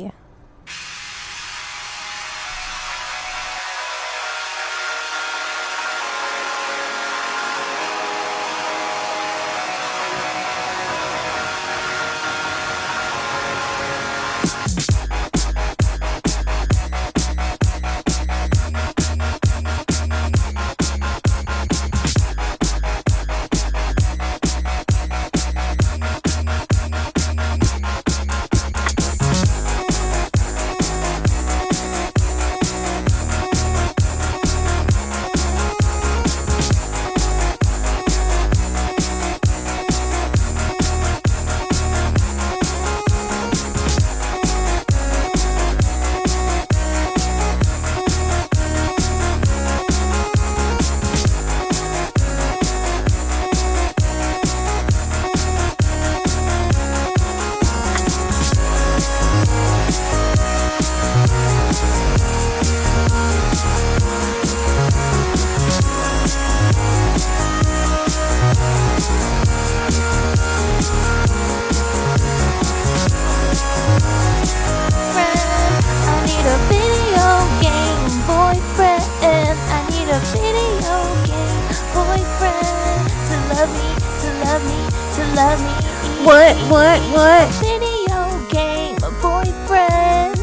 [87.23, 87.63] What, what?
[87.63, 88.19] Video
[88.49, 90.35] game, a boyfriend.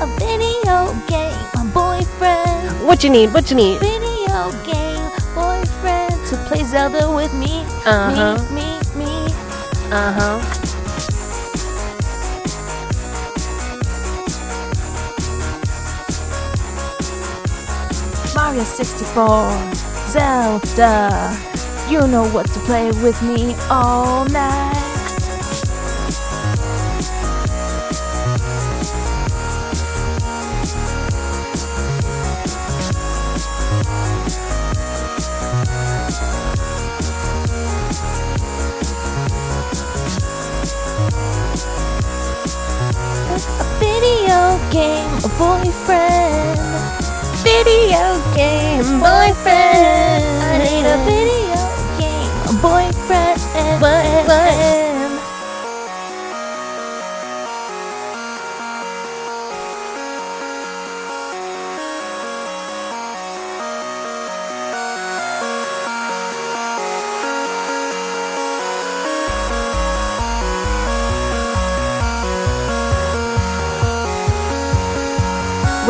[0.00, 2.86] A video game, a boyfriend.
[2.86, 3.32] What you need?
[3.34, 3.80] What you need?
[3.80, 6.14] Video game, boyfriend.
[6.28, 7.60] To play Zelda with me.
[7.84, 8.36] Uh-huh.
[8.54, 8.64] Me,
[8.96, 9.32] me, me.
[9.92, 10.36] Uh huh.
[18.34, 19.50] Mario 64,
[20.08, 21.10] Zelda.
[21.90, 24.75] You know what to play with me all night.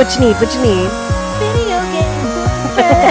[0.06, 0.36] What you need?
[0.36, 0.90] What you need?
[1.42, 3.10] Video game, boyfriend.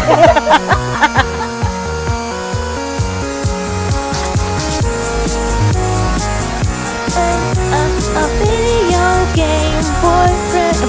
[7.76, 7.84] a,
[8.16, 9.04] a video.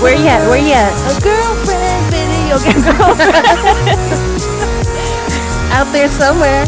[0.01, 0.47] Where you at?
[0.47, 0.95] Where you at?
[1.11, 3.35] A girlfriend, video game girlfriend.
[5.75, 6.65] Out there somewhere.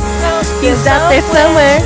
[0.60, 1.78] He's out there somewhere.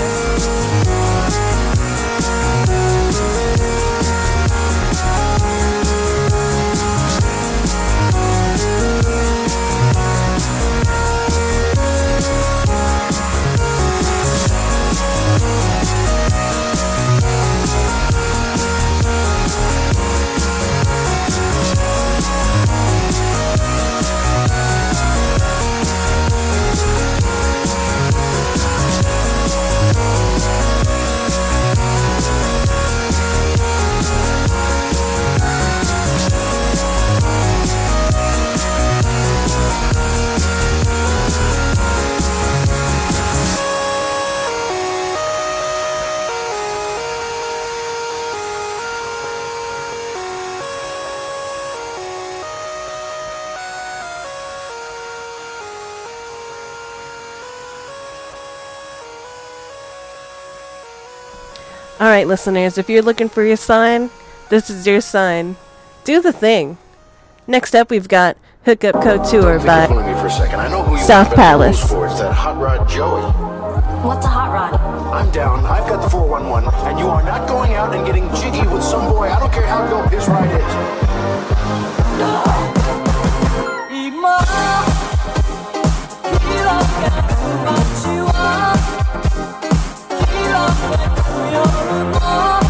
[62.22, 64.08] Right, listeners, if you're looking for your sign,
[64.48, 65.56] this is your sign.
[66.04, 66.78] Do the thing.
[67.48, 70.60] Next up, we've got Hookup Code Tour by you're fooling me for a second.
[70.60, 71.82] I know who you South Palace.
[71.88, 73.22] For it's that hot rod Joey.
[74.06, 74.78] What's a hot rod?
[75.12, 75.66] I'm down.
[75.66, 79.10] I've got the 411, and you are not going out and getting jiggy with some
[79.10, 79.28] boy.
[79.28, 81.02] I don't care how dope his ride is.
[91.52, 91.81] 今
[92.32, 92.61] 어.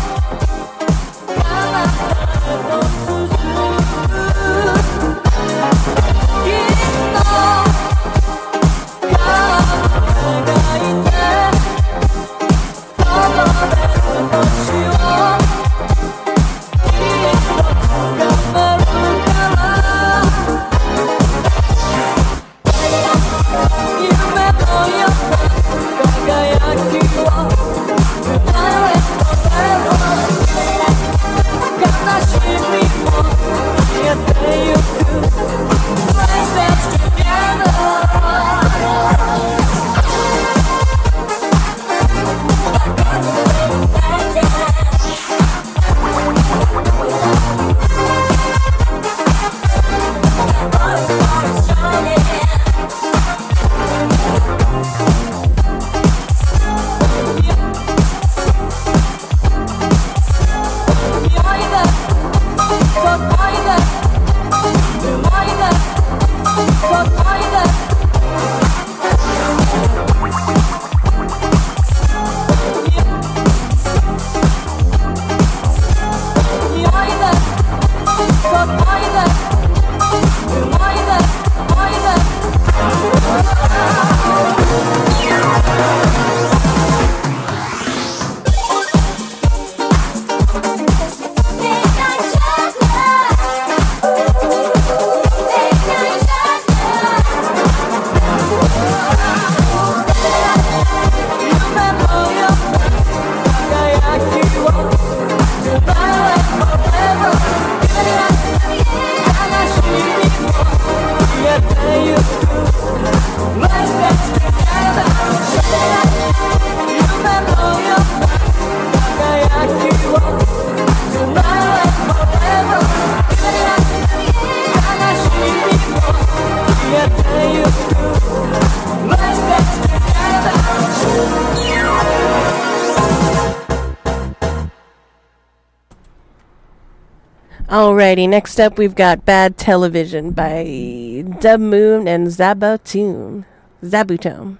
[138.12, 143.46] Alrighty, next up we've got Bad Television by Dubmood and Zabotoon.
[143.82, 144.58] Zabutone.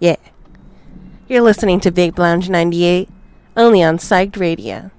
[0.00, 0.16] Yeah.
[1.28, 3.08] You're listening to Vape Lounge 98,
[3.56, 4.90] only on Psyched Radio.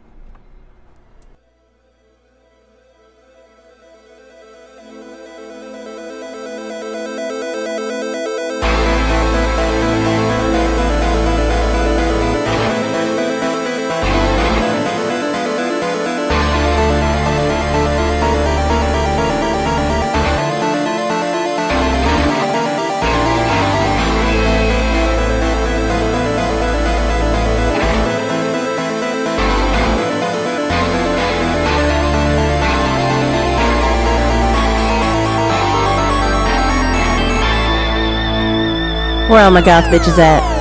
[39.45, 40.54] All my goth bitches at?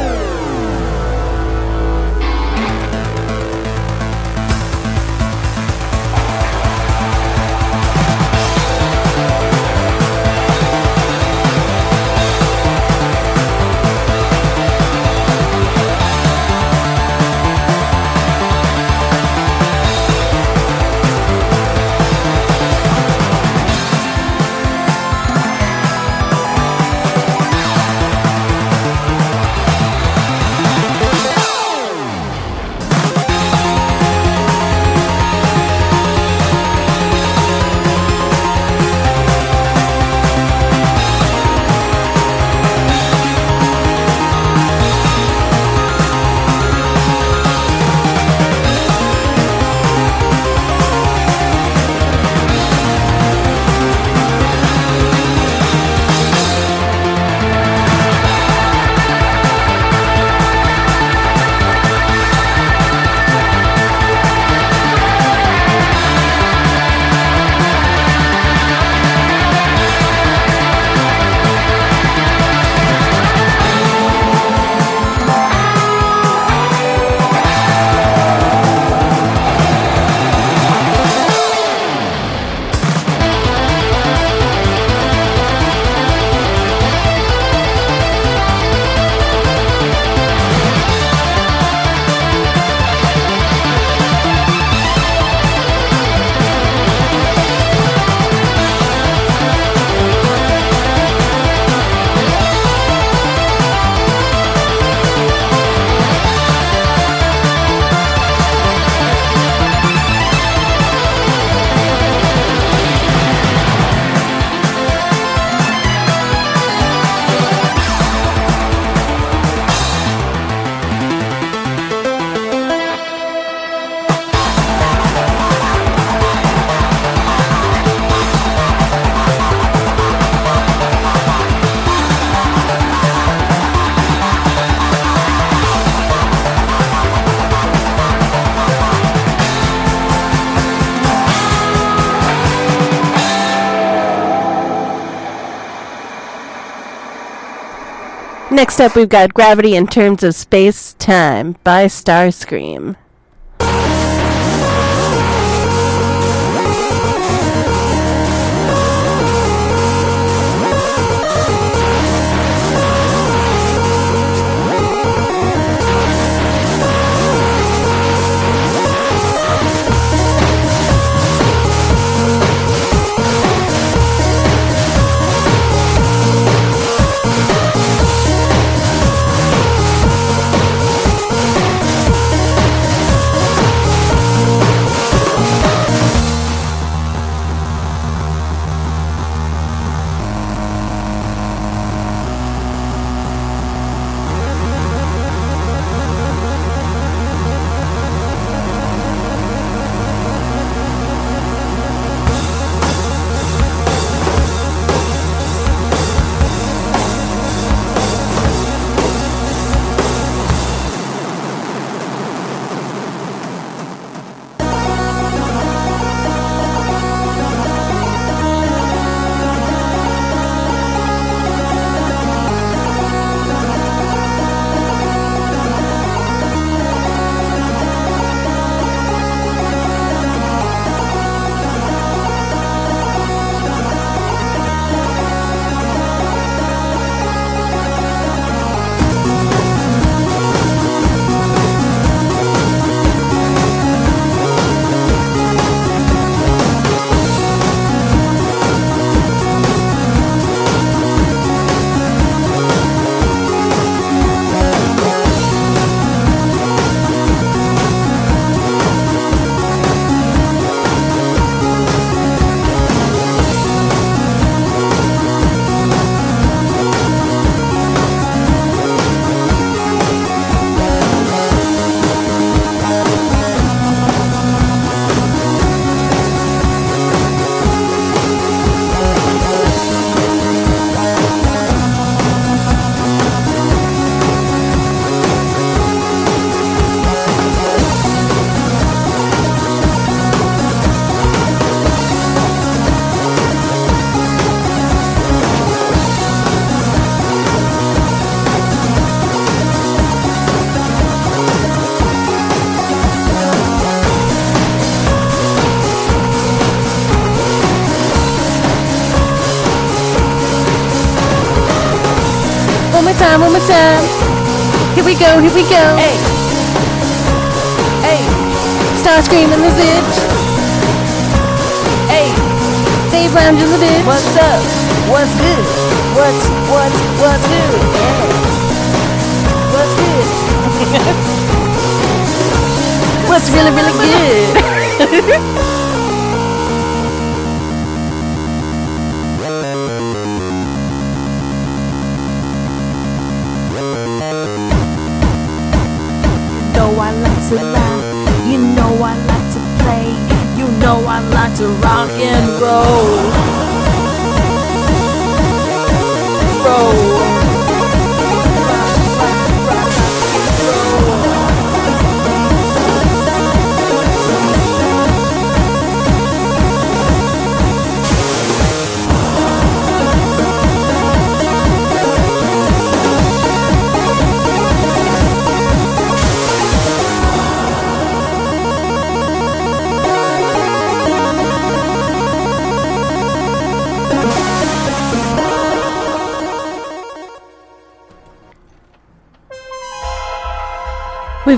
[148.75, 152.97] Next up, we've got Gravity in Terms of Space Time by Starscream.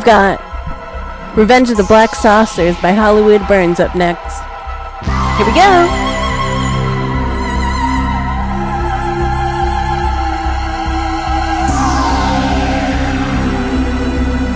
[0.06, 4.38] got Revenge of the Black Saucers by Hollywood Burns up next.
[5.36, 5.86] Here we go!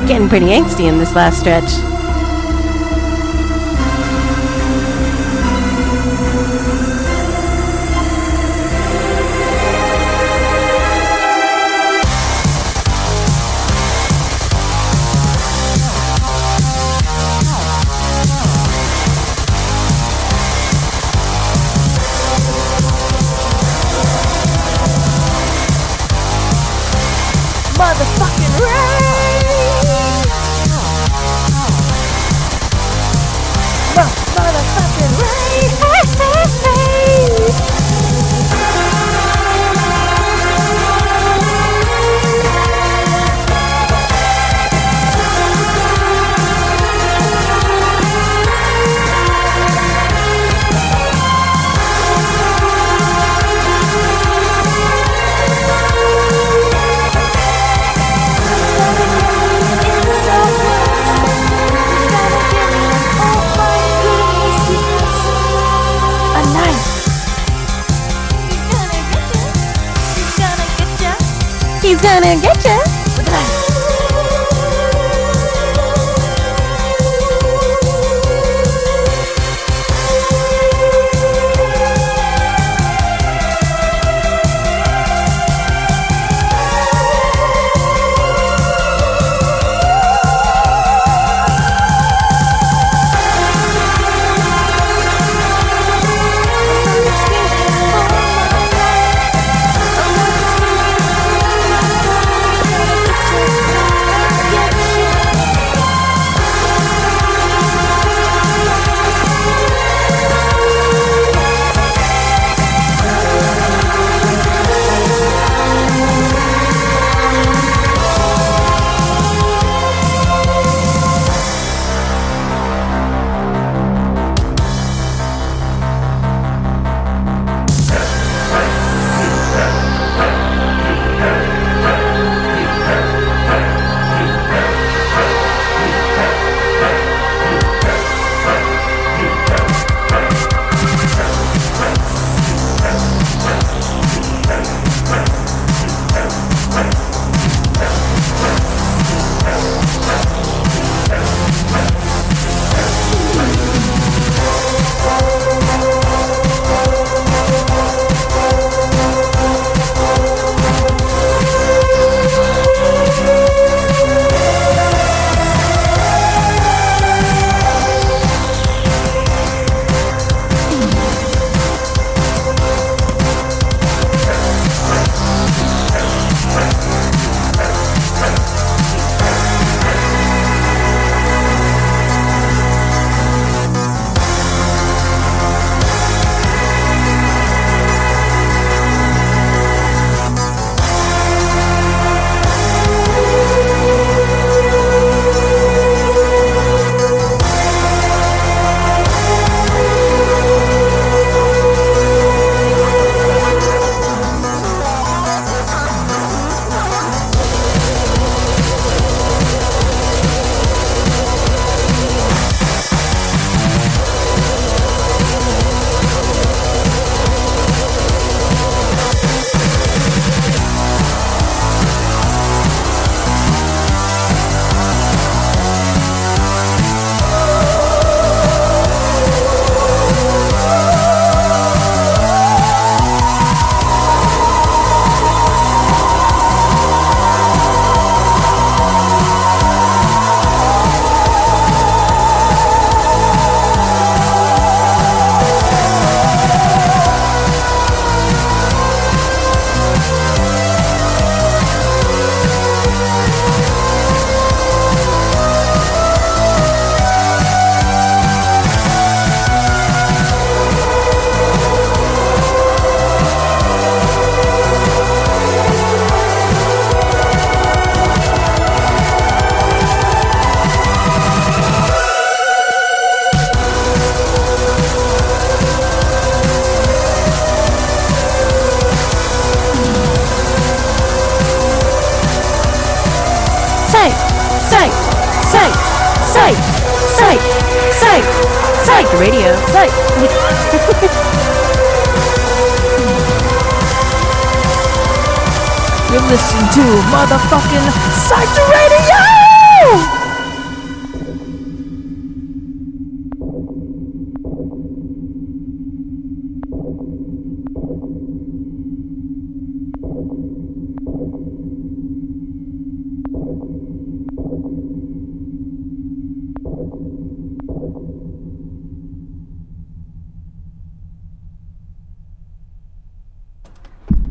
[0.07, 1.90] Getting pretty angsty in this last stretch.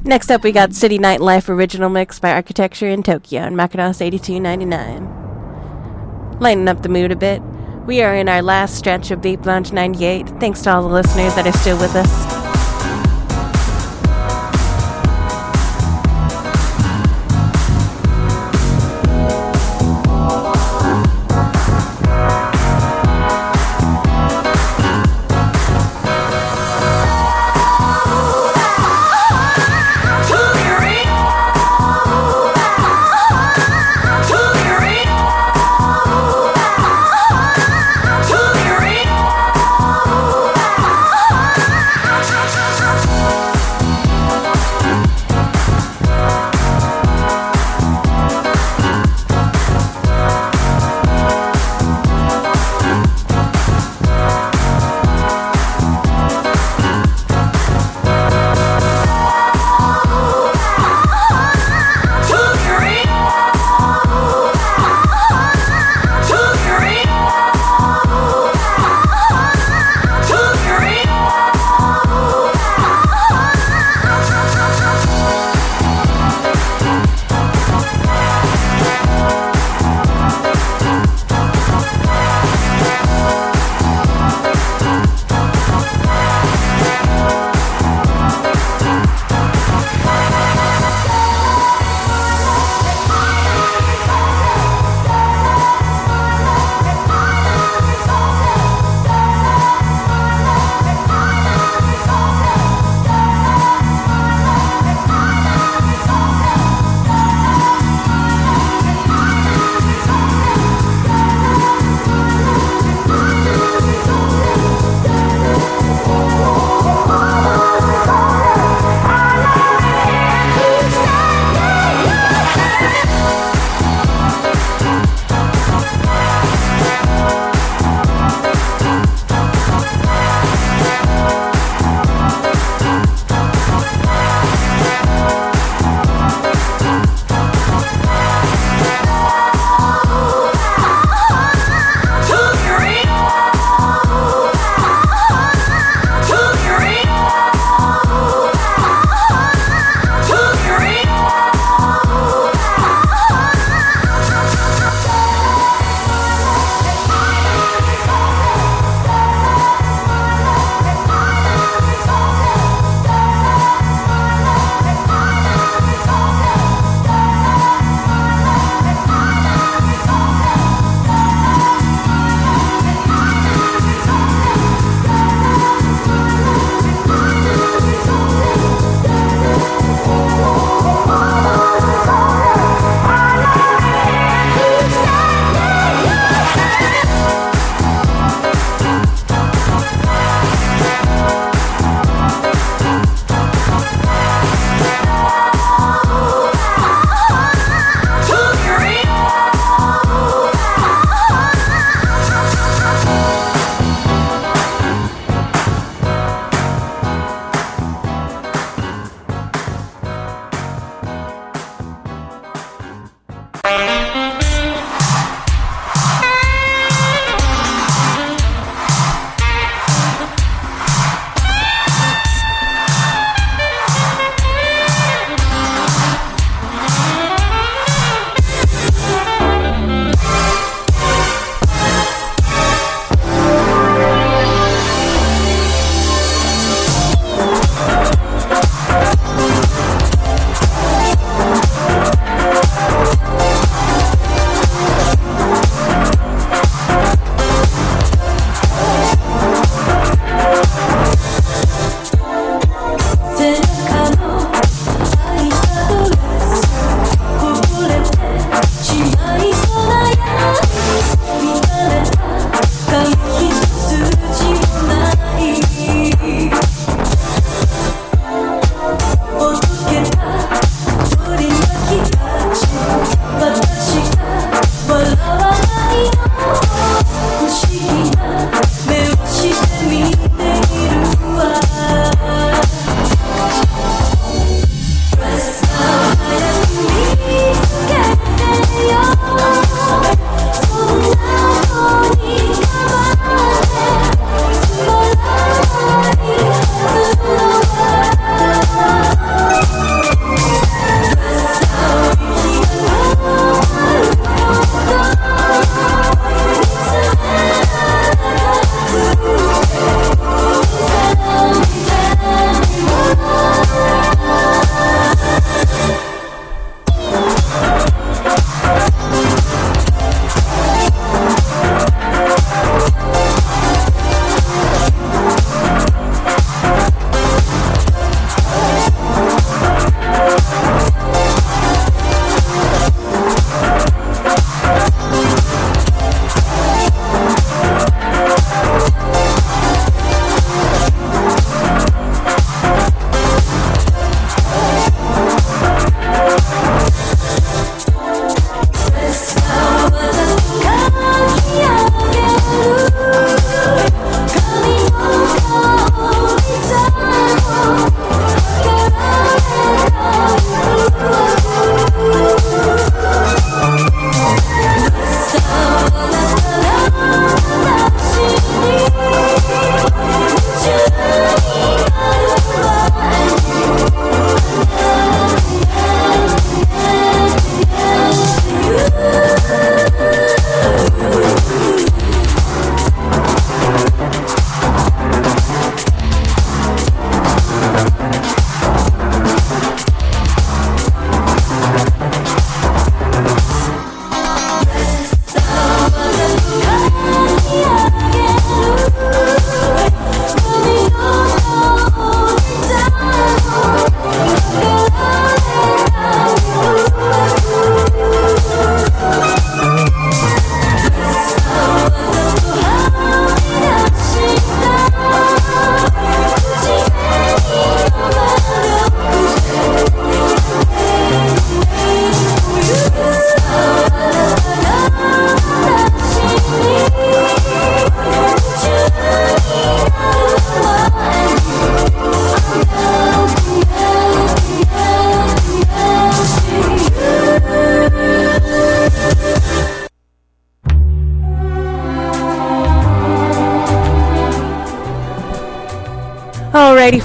[0.09, 6.39] Next up, we got City Nightlife original mix by Architecture in Tokyo and Macross 8299.
[6.39, 7.43] Lighten up the mood a bit.
[7.85, 10.27] We are in our last stretch of Vape Lounge 98.
[10.39, 12.38] Thanks to all the listeners that are still with us.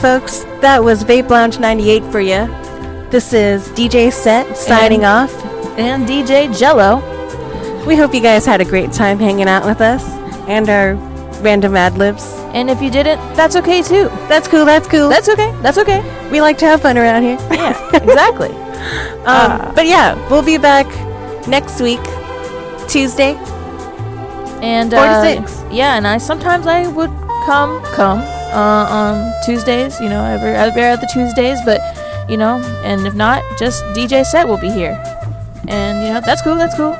[0.04, 2.46] Folks, that was Vape Lounge 98 for you.
[3.08, 5.44] This is DJ Set signing And- off.
[5.78, 6.96] And DJ Jello.
[7.86, 10.04] We hope you guys had a great time hanging out with us
[10.46, 10.92] and our
[11.40, 12.22] random ad libs.
[12.52, 14.10] And if you didn't, that's okay too.
[14.28, 15.08] That's cool, that's cool.
[15.08, 15.50] That's okay.
[15.62, 16.02] That's okay.
[16.30, 17.38] we like to have fun around here.
[17.50, 18.50] Yeah, exactly.
[19.24, 20.86] Um, but yeah, we'll be back
[21.48, 22.04] next week,
[22.90, 23.36] Tuesday.
[24.60, 25.64] And Four to uh, six.
[25.72, 27.10] Yeah, and I sometimes I would
[27.46, 30.00] come come uh, on Tuesdays.
[30.00, 31.58] You know, every every other Tuesdays.
[31.64, 31.80] But
[32.30, 34.96] you know, and if not, just DJ set will be here.
[35.68, 36.54] And you know, that's cool.
[36.54, 36.96] That's cool.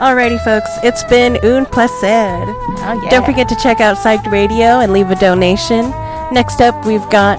[0.00, 2.34] Alrighty, folks, it's been un placer.
[2.82, 3.10] Oh yeah.
[3.10, 5.90] Don't forget to check out Psyched Radio and leave a donation.
[6.32, 7.38] Next up, we've got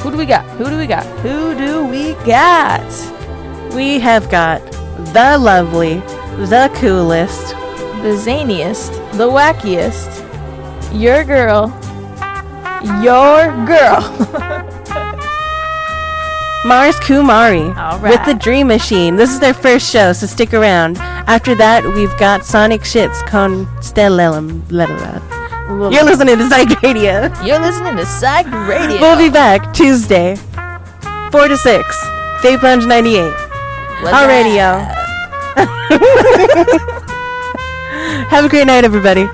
[0.00, 0.44] Who do we got?
[0.58, 1.06] Who do we got?
[1.22, 2.82] Who do we got?
[3.74, 4.62] we have got
[5.12, 5.94] the lovely,
[6.46, 7.54] the coolest,
[8.04, 10.13] The zaniest, the wackiest,
[10.94, 11.68] your girl,
[13.02, 14.00] your girl.
[16.64, 18.32] Mars Kumari All with the.
[18.34, 19.16] Dream Machine.
[19.16, 20.96] This is their first show, so stick around.
[21.26, 24.62] After that, we've got Sonic Shits Constellum.
[24.68, 25.20] Blah, blah, blah.
[25.90, 27.30] You're listening to Psych Radio.
[27.42, 29.00] You're listening to Psych Radio.
[29.00, 30.36] We'll be back Tuesday,
[31.32, 31.96] 4 to 6,
[32.42, 33.32] Vape Lounge 98.
[34.02, 34.28] What's Our that?
[34.28, 34.78] radio.
[38.28, 39.28] Have a great night, everybody.